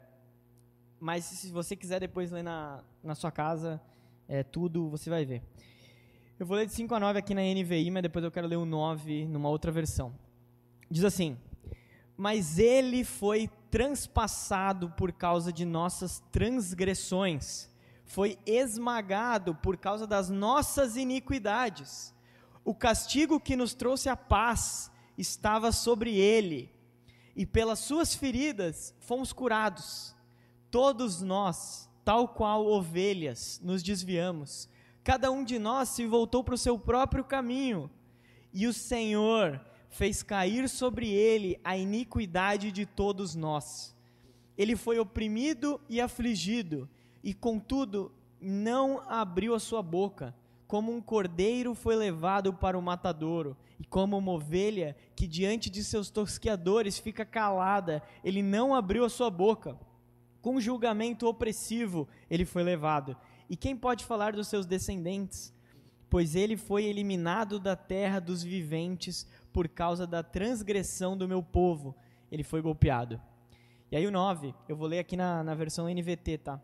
[1.03, 3.81] mas se você quiser depois ler na, na sua casa,
[4.25, 5.41] é, tudo, você vai ver.
[6.39, 8.55] Eu vou ler de 5 a 9 aqui na NVI, mas depois eu quero ler
[8.55, 10.13] o 9 numa outra versão.
[10.89, 11.37] Diz assim:
[12.15, 17.69] Mas ele foi transpassado por causa de nossas transgressões
[18.05, 22.13] foi esmagado por causa das nossas iniquidades.
[22.63, 26.71] O castigo que nos trouxe a paz estava sobre ele,
[27.35, 30.15] e pelas suas feridas fomos curados.
[30.73, 34.67] Todos nós, tal qual ovelhas, nos desviamos.
[35.03, 37.91] Cada um de nós se voltou para o seu próprio caminho,
[38.51, 43.95] e o Senhor fez cair sobre ele a iniquidade de todos nós.
[44.57, 46.89] Ele foi oprimido e afligido
[47.24, 48.11] e contudo
[48.41, 50.34] não abriu a sua boca.
[50.65, 55.84] Como um cordeiro foi levado para o matadouro, e como uma ovelha que diante de
[55.84, 59.78] seus tosqueadores fica calada, ele não abriu a sua boca.
[60.43, 63.17] Com julgamento opressivo ele foi levado.
[63.49, 65.51] E quem pode falar dos seus descendentes?
[66.07, 71.95] Pois ele foi eliminado da terra dos viventes por causa da transgressão do meu povo.
[72.31, 73.19] Ele foi golpeado.
[73.91, 76.61] E aí o 9, eu vou ler aqui na, na versão NVT, tá?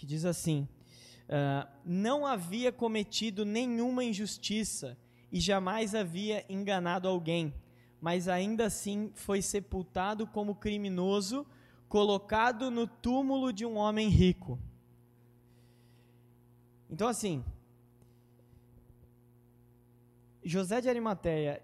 [0.00, 0.66] que diz assim:
[1.28, 4.96] uh, Não havia cometido nenhuma injustiça
[5.30, 7.52] e jamais havia enganado alguém,
[8.00, 11.46] mas ainda assim foi sepultado como criminoso,
[11.90, 14.56] colocado no túmulo de um homem rico.
[16.88, 17.44] Então, assim,
[20.42, 21.60] José de Arimateia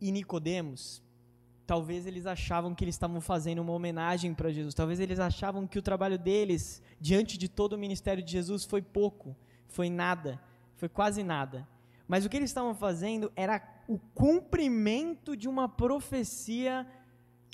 [0.00, 1.00] e Nicodemos,
[1.64, 4.74] talvez eles achavam que eles estavam fazendo uma homenagem para Jesus.
[4.74, 8.82] Talvez eles achavam que o trabalho deles diante de todo o ministério de Jesus foi
[8.82, 9.36] pouco,
[9.68, 10.42] foi nada,
[10.74, 11.68] foi quase nada.
[12.08, 16.84] Mas o que eles estavam fazendo era o cumprimento de uma profecia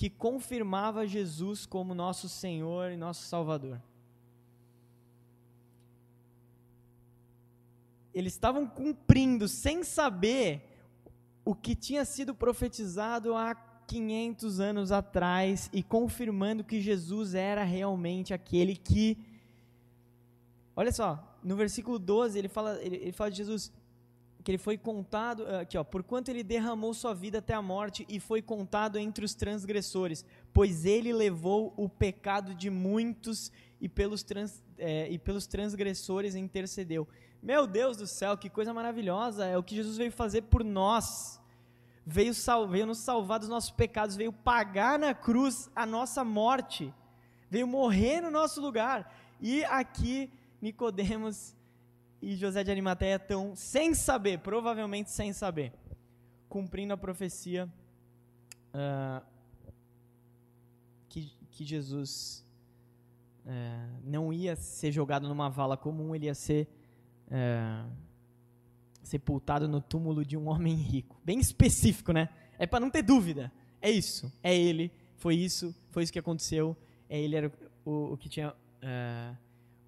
[0.01, 3.79] que confirmava Jesus como nosso Senhor e nosso Salvador.
[8.15, 10.63] Eles estavam cumprindo sem saber
[11.45, 18.33] o que tinha sido profetizado há 500 anos atrás e confirmando que Jesus era realmente
[18.33, 19.19] aquele que.
[20.75, 23.71] Olha só, no versículo 12 ele fala, ele, ele fala de Jesus
[24.43, 28.07] que ele foi contado, eh, aqui ó, porquanto ele derramou sua vida até a morte
[28.09, 34.23] e foi contado entre os transgressores, pois ele levou o pecado de muitos e pelos,
[34.23, 37.07] trans, é, e pelos transgressores intercedeu.
[37.43, 39.47] Meu Deus do céu, que coisa maravilhosa!
[39.47, 41.41] É o que Jesus veio fazer por nós
[42.11, 46.93] veio, sal, veio nos salvar dos nossos pecados, veio pagar na cruz a nossa morte,
[47.49, 49.15] veio morrer no nosso lugar.
[49.41, 50.31] E aqui
[50.61, 51.55] Nicodemos
[52.23, 55.73] e José de Arimateia estão sem saber, provavelmente sem saber,
[56.49, 57.69] cumprindo a profecia
[58.75, 59.25] uh,
[61.09, 62.45] que, que Jesus
[63.47, 66.69] uh, não ia ser jogado numa vala comum, ele ia ser
[67.29, 67.91] uh,
[69.03, 71.21] sepultado no túmulo de um homem rico.
[71.25, 72.29] Bem específico, né?
[72.59, 73.51] É para não ter dúvida.
[73.81, 74.31] É isso.
[74.43, 74.93] É ele.
[75.17, 75.75] Foi isso.
[75.91, 76.77] Foi isso que aconteceu.
[77.09, 77.53] É ele era
[77.85, 79.37] o, o que tinha uh,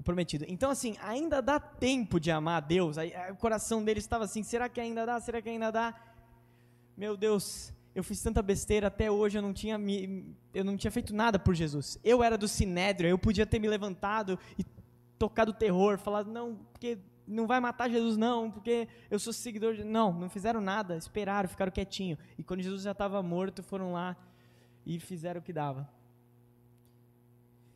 [0.03, 0.45] prometido.
[0.49, 2.97] Então, assim, ainda dá tempo de amar a Deus.
[3.31, 5.21] O coração dele estava assim: será que ainda dá?
[5.21, 5.95] Será que ainda dá?
[6.97, 9.39] Meu Deus, eu fiz tanta besteira até hoje.
[9.39, 11.99] Eu não tinha me, eu não tinha feito nada por Jesus.
[12.03, 13.09] Eu era do sinédrio.
[13.09, 14.65] Eu podia ter me levantado e
[15.19, 19.85] tocado terror, falado não, porque não vai matar Jesus não, porque eu sou seguidor de...
[19.85, 22.19] Não, não fizeram nada, esperaram, ficaram quietinho.
[22.37, 24.17] E quando Jesus já estava morto, foram lá
[24.85, 25.89] e fizeram o que dava.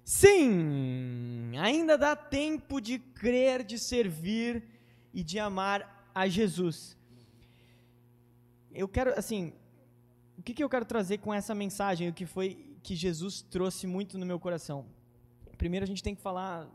[0.06, 4.62] Sim, ainda dá tempo de crer, de servir
[5.12, 6.96] e de amar a Jesus.
[8.72, 9.52] Eu quero, assim,
[10.38, 13.86] o que, que eu quero trazer com essa mensagem, o que foi que Jesus trouxe
[13.86, 14.86] muito no meu coração?
[15.58, 16.68] Primeiro a gente tem que falar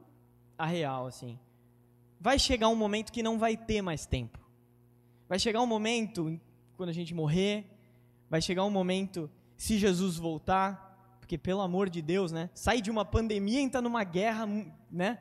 [0.57, 1.39] a real, assim
[2.21, 4.39] vai chegar um momento que não vai ter mais tempo.
[5.27, 6.39] Vai chegar um momento,
[6.77, 7.65] quando a gente morrer,
[8.29, 10.90] vai chegar um momento, se Jesus voltar,
[11.31, 12.49] porque pelo amor de Deus, né?
[12.53, 14.45] Sai de uma pandemia e entra numa guerra,
[14.91, 15.17] né?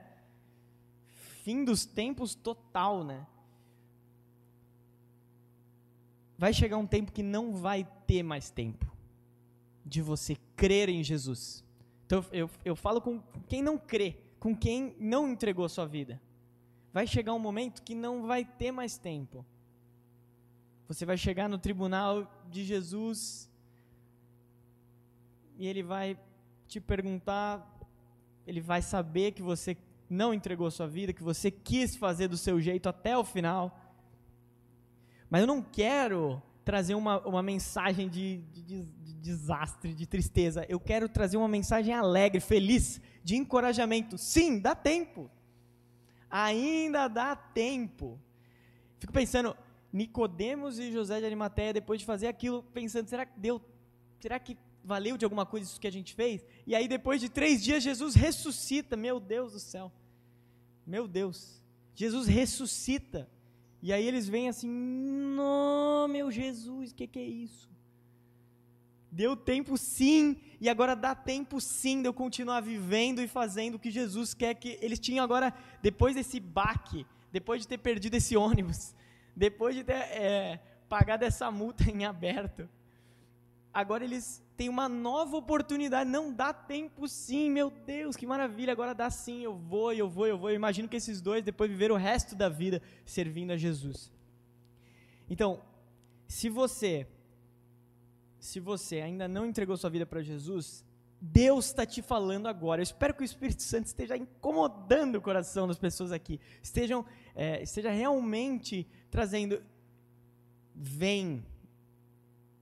[1.44, 3.24] Fim dos tempos total, né?
[6.36, 8.90] Vai chegar um tempo que não vai ter mais tempo
[9.86, 11.62] de você crer em Jesus.
[12.06, 16.20] Então eu, eu falo com quem não crê, com quem não entregou sua vida
[16.92, 19.46] vai chegar um momento que não vai ter mais tempo.
[20.88, 23.48] Você vai chegar no tribunal de Jesus
[25.60, 26.18] e ele vai
[26.66, 27.64] te perguntar,
[28.46, 29.76] ele vai saber que você
[30.08, 33.78] não entregou sua vida, que você quis fazer do seu jeito até o final.
[35.28, 40.66] Mas eu não quero trazer uma, uma mensagem de, de, de desastre, de tristeza.
[40.68, 44.18] Eu quero trazer uma mensagem alegre, feliz, de encorajamento.
[44.18, 45.30] Sim, dá tempo
[46.30, 48.18] ainda dá tempo.
[48.98, 49.56] Fico pensando,
[49.92, 53.60] Nicodemos e José de Arimateia, depois de fazer aquilo, pensando, será que deu,
[54.20, 56.44] será que valeu de alguma coisa isso que a gente fez?
[56.66, 59.92] E aí depois de três dias Jesus ressuscita, meu Deus do céu,
[60.86, 61.62] meu Deus,
[61.94, 63.28] Jesus ressuscita,
[63.82, 67.70] e aí eles vêm assim, não, meu Jesus, o que, que é isso?
[69.12, 73.78] Deu tempo sim, e agora dá tempo sim de eu continuar vivendo e fazendo o
[73.78, 75.52] que Jesus quer que eles tinham agora,
[75.82, 78.94] depois desse baque, depois de ter perdido esse ônibus,
[79.34, 82.68] depois de ter é, pagado essa multa em aberto,
[83.72, 88.94] agora eles têm uma nova oportunidade, não dá tempo sim, meu Deus, que maravilha, agora
[88.94, 91.94] dá sim, eu vou, eu vou, eu vou, eu imagino que esses dois depois viveram
[91.94, 94.12] o resto da vida servindo a Jesus.
[95.28, 95.62] Então,
[96.26, 97.06] se você
[98.40, 100.82] se você ainda não entregou sua vida para Jesus,
[101.20, 102.80] Deus está te falando agora.
[102.80, 107.04] Eu espero que o Espírito Santo esteja incomodando o coração das pessoas aqui, estejam,
[107.34, 109.62] é, esteja realmente trazendo,
[110.74, 111.44] vem,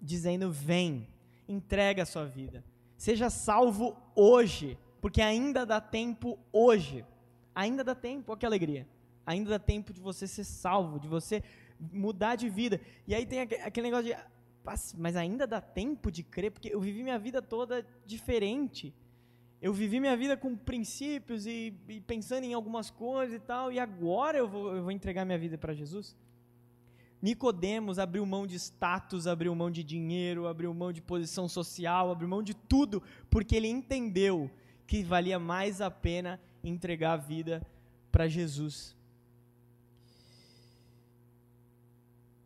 [0.00, 1.08] dizendo vem,
[1.48, 2.64] entrega a sua vida,
[2.96, 7.04] seja salvo hoje, porque ainda dá tempo hoje,
[7.54, 8.88] ainda dá tempo, olha que alegria,
[9.24, 11.42] ainda dá tempo de você ser salvo, de você
[11.78, 12.80] mudar de vida.
[13.06, 14.16] E aí tem aquele negócio de
[14.98, 18.94] mas ainda dá tempo de crer, porque eu vivi minha vida toda diferente.
[19.60, 23.78] Eu vivi minha vida com princípios e, e pensando em algumas coisas e tal, e
[23.78, 26.16] agora eu vou, eu vou entregar minha vida para Jesus?
[27.20, 32.28] Nicodemos abriu mão de status, abriu mão de dinheiro, abriu mão de posição social, abriu
[32.28, 34.50] mão de tudo, porque ele entendeu
[34.86, 37.66] que valia mais a pena entregar a vida
[38.12, 38.96] para Jesus.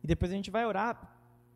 [0.03, 1.09] E depois a gente vai orar.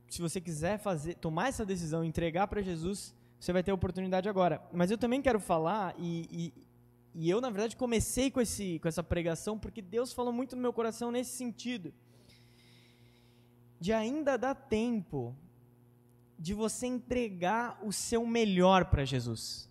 [0.07, 4.29] Se você quiser fazer, tomar essa decisão, entregar para Jesus, você vai ter a oportunidade
[4.29, 4.61] agora.
[4.71, 6.53] Mas eu também quero falar, e, e,
[7.13, 10.61] e eu, na verdade, comecei com, esse, com essa pregação porque Deus falou muito no
[10.61, 11.93] meu coração nesse sentido.
[13.79, 15.35] De ainda dar tempo
[16.37, 19.67] de você entregar o seu melhor para Jesus.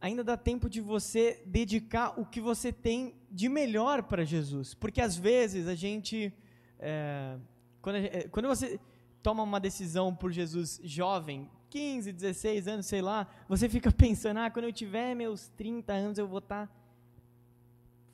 [0.00, 4.74] Ainda dá tempo de você dedicar o que você tem de melhor para Jesus.
[4.74, 6.32] Porque às vezes a gente.
[6.78, 7.38] É,
[7.80, 8.78] quando, a, quando você
[9.22, 14.50] toma uma decisão por Jesus jovem, 15, 16 anos, sei lá, você fica pensando, ah,
[14.50, 16.72] quando eu tiver meus 30 anos eu vou estar tá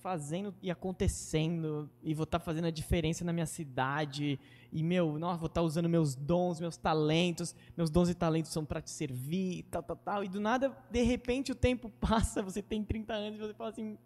[0.00, 4.40] fazendo e acontecendo, e vou estar tá fazendo a diferença na minha cidade,
[4.72, 8.50] e meu, nossa, vou estar tá usando meus dons, meus talentos, meus dons e talentos
[8.50, 12.42] são para te servir, tal, tal, tal, e do nada, de repente o tempo passa,
[12.42, 13.98] você tem 30 anos e você fala assim,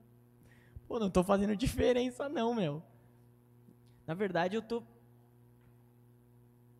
[0.88, 2.82] pô, não estou fazendo diferença não, meu.
[4.06, 4.82] Na verdade, eu estou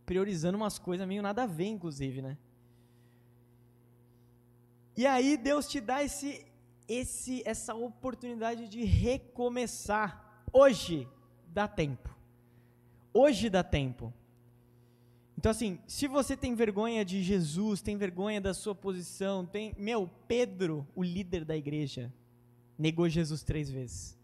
[0.04, 2.36] priorizando umas coisas meio nada a ver, inclusive, né?
[4.96, 6.46] E aí Deus te dá esse,
[6.88, 10.44] esse, essa oportunidade de recomeçar.
[10.52, 11.08] Hoje
[11.48, 12.14] dá tempo.
[13.12, 14.12] Hoje dá tempo.
[15.36, 19.74] Então, assim, se você tem vergonha de Jesus, tem vergonha da sua posição, tem.
[19.76, 22.12] Meu, Pedro, o líder da igreja,
[22.78, 24.18] negou Jesus três vezes.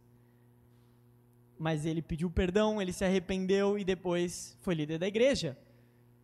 [1.58, 5.58] Mas ele pediu perdão, ele se arrependeu e depois foi líder da igreja.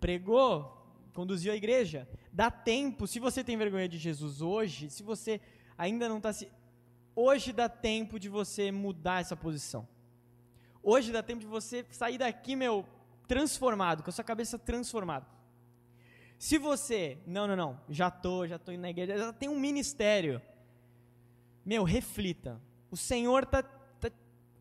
[0.01, 0.77] Pregou,
[1.13, 2.09] conduziu a igreja.
[2.33, 5.41] Dá tempo, se você tem vergonha de Jesus hoje, se você
[5.77, 6.51] ainda não está se.
[7.15, 9.89] Hoje dá tempo de você mudar essa posição.
[10.83, 12.87] Hoje dá tempo de você sair daqui, meu,
[13.27, 15.27] transformado, com a sua cabeça transformada.
[16.39, 19.59] Se você, não, não, não, já tô, já tô indo na igreja, já tem um
[19.59, 20.41] ministério.
[21.65, 22.61] Meu, reflita.
[22.91, 24.11] O Senhor tá, tá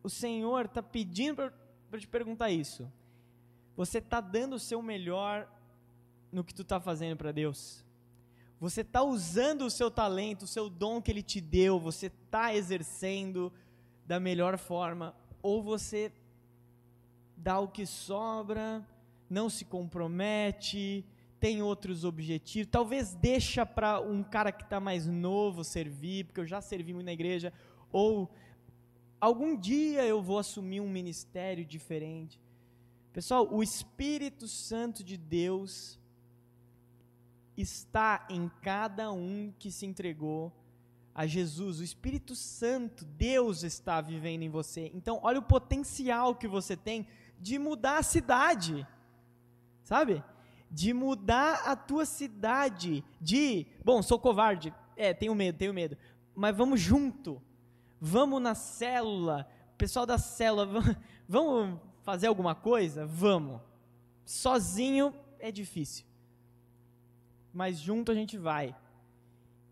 [0.02, 1.52] o Senhor tá pedindo
[1.90, 2.90] para te perguntar isso.
[3.76, 5.46] Você tá dando o seu melhor
[6.32, 7.85] no que tu está fazendo para Deus?
[8.58, 12.54] Você está usando o seu talento, o seu dom que Ele te deu, você está
[12.54, 13.52] exercendo
[14.06, 16.10] da melhor forma, ou você
[17.36, 18.86] dá o que sobra,
[19.28, 21.04] não se compromete,
[21.38, 26.46] tem outros objetivos, talvez deixa para um cara que está mais novo servir, porque eu
[26.46, 27.52] já servi muito na igreja,
[27.92, 28.30] ou
[29.20, 32.40] algum dia eu vou assumir um ministério diferente.
[33.12, 35.98] Pessoal, o Espírito Santo de Deus
[37.56, 40.52] está em cada um que se entregou
[41.14, 41.80] a Jesus.
[41.80, 44.90] O Espírito Santo, Deus está vivendo em você.
[44.94, 47.06] Então, olha o potencial que você tem
[47.40, 48.86] de mudar a cidade.
[49.82, 50.22] Sabe?
[50.70, 53.02] De mudar a tua cidade.
[53.20, 54.74] De, bom, sou covarde.
[54.94, 55.96] É, tenho medo, tenho medo.
[56.34, 57.40] Mas vamos junto.
[57.98, 59.48] Vamos na célula.
[59.78, 60.66] Pessoal da célula,
[61.26, 63.06] vamos fazer alguma coisa?
[63.06, 63.60] Vamos.
[64.24, 66.04] Sozinho é difícil
[67.56, 68.76] mas junto a gente vai.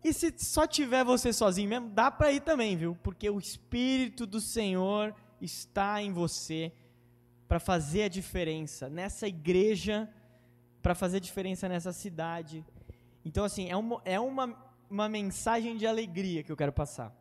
[0.03, 2.97] E se só tiver você sozinho mesmo, dá para ir também, viu?
[3.03, 6.73] Porque o Espírito do Senhor está em você
[7.47, 10.09] para fazer a diferença nessa igreja,
[10.81, 12.65] para fazer a diferença nessa cidade.
[13.23, 14.57] Então, assim, é, uma, é uma,
[14.89, 17.15] uma mensagem de alegria que eu quero passar.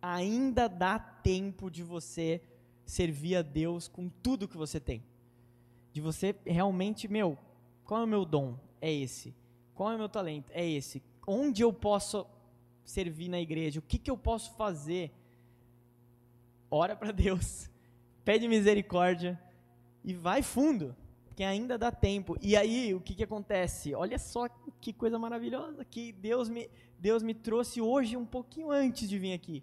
[0.00, 2.40] Ainda dá tempo de você
[2.86, 5.04] servir a Deus com tudo que você tem.
[5.92, 7.36] De você realmente, meu,
[7.84, 8.65] qual é o meu dom?
[8.80, 9.34] É esse.
[9.74, 10.50] Qual é o meu talento?
[10.52, 11.02] É esse.
[11.26, 12.26] Onde eu posso
[12.84, 13.80] servir na igreja?
[13.80, 15.12] O que, que eu posso fazer?
[16.70, 17.70] Ora para Deus,
[18.24, 19.40] pede misericórdia
[20.04, 20.96] e vai fundo,
[21.26, 22.36] porque ainda dá tempo.
[22.40, 23.94] E aí, o que, que acontece?
[23.94, 24.48] Olha só
[24.80, 29.32] que coisa maravilhosa que Deus me, Deus me trouxe hoje, um pouquinho antes de vir
[29.32, 29.62] aqui.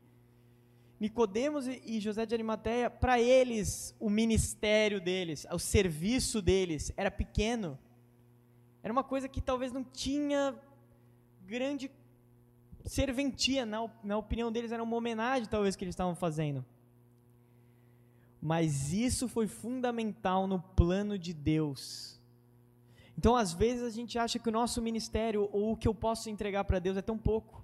[1.00, 7.78] Nicodemos e José de Arimateia, para eles, o ministério deles, o serviço deles era pequeno.
[8.84, 10.54] Era uma coisa que talvez não tinha
[11.46, 11.90] grande
[12.86, 16.66] serventia, na, na opinião deles, era uma homenagem, talvez, que eles estavam fazendo.
[18.42, 22.20] Mas isso foi fundamental no plano de Deus.
[23.18, 26.30] Então, às vezes, a gente acha que o nosso ministério, ou o que eu posso
[26.30, 27.64] entregar para Deus, é tão pouco,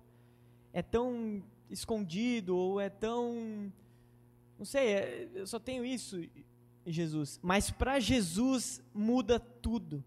[0.72, 3.72] é tão escondido, ou é tão.
[4.58, 6.22] Não sei, é, eu só tenho isso.
[6.86, 7.40] Jesus.
[7.44, 10.04] Mas para Jesus muda tudo.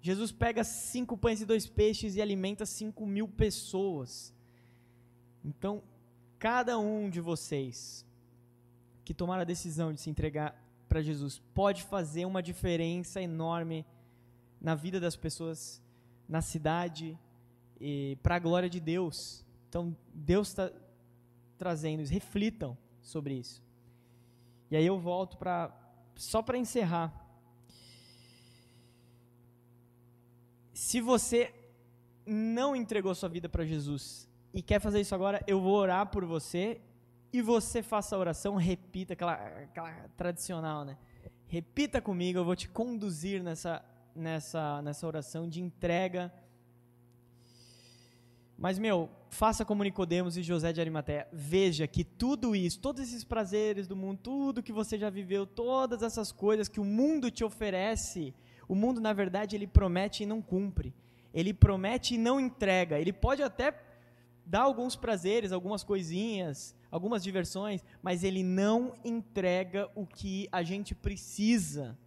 [0.00, 4.32] Jesus pega cinco pães e dois peixes e alimenta cinco mil pessoas.
[5.44, 5.82] Então,
[6.38, 8.06] cada um de vocês
[9.04, 10.54] que tomar a decisão de se entregar
[10.88, 13.84] para Jesus pode fazer uma diferença enorme
[14.60, 15.82] na vida das pessoas,
[16.28, 17.18] na cidade,
[18.22, 19.44] para a glória de Deus.
[19.68, 20.70] Então, Deus está
[21.56, 23.62] trazendo, reflitam sobre isso.
[24.70, 25.74] E aí eu volto para
[26.14, 27.27] só para encerrar.
[30.78, 31.52] Se você
[32.24, 36.24] não entregou sua vida para Jesus e quer fazer isso agora, eu vou orar por
[36.24, 36.80] você
[37.32, 40.96] e você faça a oração, repita aquela, aquela tradicional, né?
[41.48, 46.32] Repita comigo, eu vou te conduzir nessa nessa nessa oração de entrega
[48.60, 51.28] mas, meu, faça como Nicodemos e José de Arimateia.
[51.32, 56.02] Veja que tudo isso, todos esses prazeres do mundo, tudo que você já viveu, todas
[56.02, 58.34] essas coisas que o mundo te oferece,
[58.68, 60.94] o mundo, na verdade, ele promete e não cumpre.
[61.32, 62.98] Ele promete e não entrega.
[62.98, 63.74] Ele pode até
[64.44, 70.94] dar alguns prazeres, algumas coisinhas, algumas diversões, mas ele não entrega o que a gente
[70.94, 71.98] precisa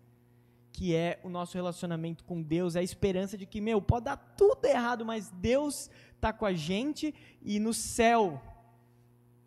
[0.71, 4.17] que é o nosso relacionamento com Deus, é a esperança de que, meu, pode dar
[4.37, 8.41] tudo errado, mas Deus está com a gente e no céu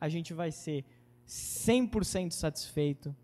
[0.01, 0.85] a gente vai ser
[1.27, 3.17] 100% satisfeito,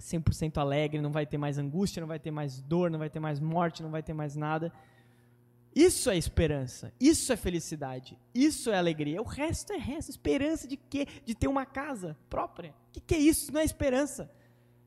[0.00, 3.20] 100% alegre, não vai ter mais angústia, não vai ter mais dor, não vai ter
[3.20, 4.72] mais morte, não vai ter mais nada.
[5.74, 9.22] Isso é esperança, isso é felicidade, isso é alegria.
[9.22, 10.10] O resto é resto.
[10.10, 11.06] Esperança de quê?
[11.24, 12.70] De ter uma casa própria.
[12.88, 13.52] O que, que é isso?
[13.52, 14.30] Não é esperança.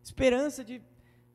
[0.04, 0.82] Esperança de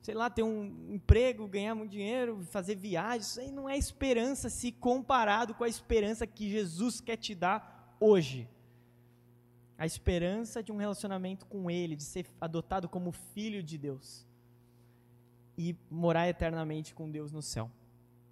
[0.02, 4.48] sei lá, ter um emprego, ganhar muito dinheiro, fazer viagens, isso aí não é esperança
[4.48, 8.48] se comparado com a esperança que Jesus quer te dar hoje.
[9.78, 14.26] A esperança de um relacionamento com Ele, de ser adotado como filho de Deus
[15.56, 17.70] e morar eternamente com Deus no céu.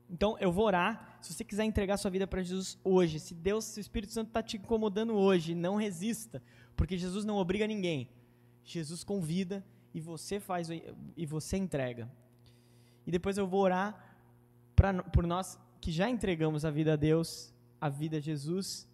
[0.09, 1.19] Então, eu vou orar.
[1.21, 4.29] Se você quiser entregar sua vida para Jesus hoje, se Deus, se o Espírito Santo
[4.29, 6.43] está te incomodando hoje, não resista,
[6.77, 8.09] porque Jesus não obriga ninguém.
[8.65, 10.69] Jesus convida e você faz
[11.17, 12.11] e você entrega.
[13.07, 14.17] E depois eu vou orar
[14.75, 18.89] pra, por nós que já entregamos a vida a Deus, a vida a Jesus,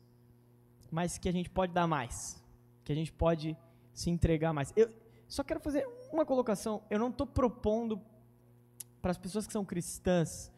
[0.90, 2.41] mas que a gente pode dar mais,
[2.85, 3.57] que a gente pode
[3.93, 4.72] se entregar mais.
[4.76, 4.91] Eu
[5.28, 6.83] só quero fazer uma colocação.
[6.91, 8.01] Eu não estou propondo
[9.01, 10.53] para as pessoas que são cristãs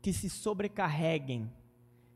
[0.00, 1.50] que se sobrecarreguem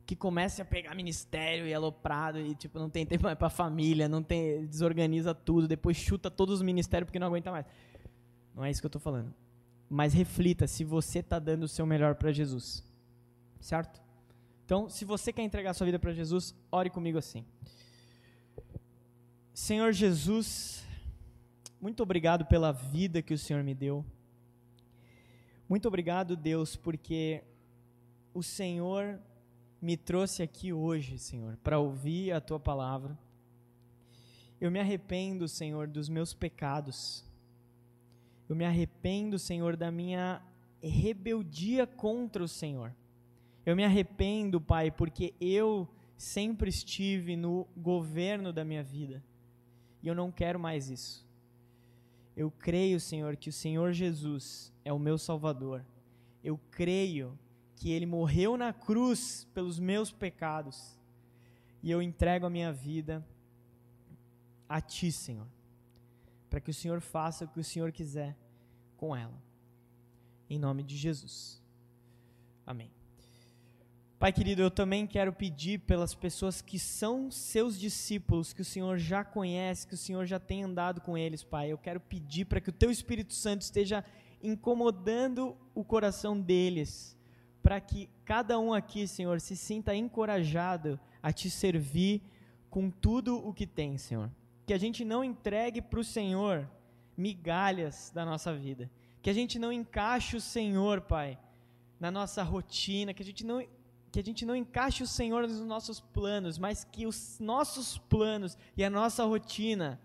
[0.05, 4.09] que comece a pegar ministério e aloprado e tipo não tem tempo mais para família,
[4.09, 7.65] não tem desorganiza tudo, depois chuta todos os ministérios porque não aguenta mais.
[8.55, 9.33] Não é isso que eu estou falando.
[9.89, 12.85] Mas reflita se você está dando o seu melhor para Jesus.
[13.61, 14.03] Certo?
[14.65, 17.45] Então, se você quer entregar sua vida para Jesus, ore comigo assim.
[19.63, 20.85] Senhor Jesus,
[21.81, 24.05] muito obrigado pela vida que o Senhor me deu.
[25.69, 27.45] Muito obrigado, Deus, porque
[28.35, 29.21] o Senhor
[29.81, 33.17] me trouxe aqui hoje, Senhor, para ouvir a tua palavra.
[34.61, 37.25] Eu me arrependo, Senhor, dos meus pecados.
[38.49, 40.43] Eu me arrependo, Senhor, da minha
[40.83, 42.93] rebeldia contra o Senhor.
[43.65, 49.23] Eu me arrependo, Pai, porque eu sempre estive no governo da minha vida.
[50.03, 51.27] E eu não quero mais isso.
[52.37, 55.85] Eu creio, Senhor, que o Senhor Jesus é o meu Salvador.
[56.43, 57.39] Eu creio
[57.77, 60.99] que ele morreu na cruz pelos meus pecados.
[61.83, 63.27] E eu entrego a minha vida
[64.69, 65.47] a ti, Senhor,
[66.49, 68.37] para que o Senhor faça o que o Senhor quiser
[68.97, 69.43] com ela.
[70.49, 71.61] Em nome de Jesus.
[72.65, 73.02] Amém.
[74.23, 78.97] Pai querido, eu também quero pedir pelas pessoas que são seus discípulos, que o Senhor
[78.97, 81.73] já conhece, que o Senhor já tem andado com eles, Pai.
[81.73, 84.05] Eu quero pedir para que o Teu Espírito Santo esteja
[84.41, 87.19] incomodando o coração deles
[87.65, 92.23] para que cada um aqui, Senhor, se sinta encorajado a te servir
[92.71, 94.31] com tudo o que tem, Senhor.
[94.65, 96.71] Que a gente não entregue para o Senhor
[97.17, 98.89] migalhas da nossa vida.
[99.21, 101.37] Que a gente não encaixe o Senhor, Pai,
[101.99, 103.13] na nossa rotina.
[103.13, 103.61] Que a gente não,
[104.13, 108.59] que a gente não encaixe o Senhor nos nossos planos, mas que os nossos planos
[108.77, 109.99] e a nossa rotina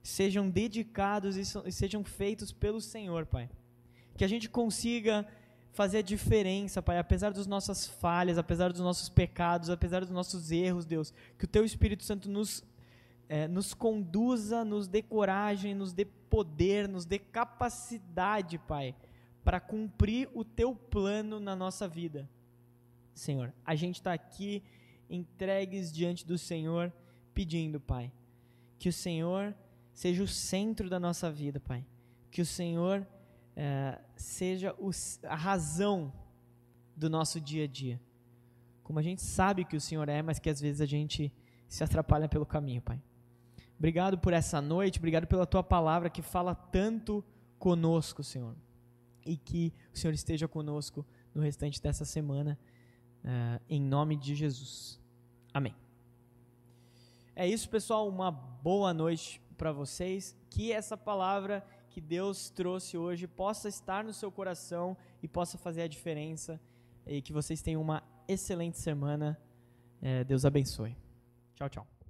[0.00, 3.50] sejam dedicados e sejam feitos pelo Senhor, Pai.
[4.16, 5.26] Que a gente consiga
[5.72, 10.52] fazer a diferença, Pai, apesar das nossas falhas, apesar dos nossos pecados, apesar dos nossos
[10.52, 12.62] erros, Deus, que o Teu Espírito Santo nos,
[13.28, 18.94] é, nos conduza, nos dê coragem, nos dê poder, nos dê capacidade, Pai,
[19.42, 22.30] para cumprir o Teu plano na nossa vida.
[23.14, 24.62] Senhor, a gente está aqui
[25.08, 26.92] entregues diante do Senhor,
[27.34, 28.12] pedindo, Pai,
[28.78, 29.54] que o Senhor
[29.92, 31.84] seja o centro da nossa vida, Pai
[32.32, 33.06] que o Senhor
[33.54, 34.90] é, seja o,
[35.24, 36.10] a razão
[36.96, 38.00] do nosso dia a dia.
[38.82, 41.30] Como a gente sabe que o Senhor é, mas que às vezes a gente
[41.68, 43.00] se atrapalha pelo caminho, Pai.
[43.78, 47.22] Obrigado por essa noite, obrigado pela tua palavra que fala tanto
[47.58, 48.56] conosco, Senhor.
[49.26, 51.04] E que o Senhor esteja conosco
[51.34, 52.58] no restante dessa semana,
[53.24, 55.00] uh, em nome de Jesus.
[55.52, 55.74] Amém.
[57.34, 58.08] É isso, pessoal.
[58.08, 60.36] Uma boa noite para vocês.
[60.50, 65.82] Que essa palavra que Deus trouxe hoje possa estar no seu coração e possa fazer
[65.82, 66.60] a diferença.
[67.06, 69.38] E que vocês tenham uma excelente semana.
[70.00, 70.96] É, Deus abençoe.
[71.54, 72.01] Tchau, tchau.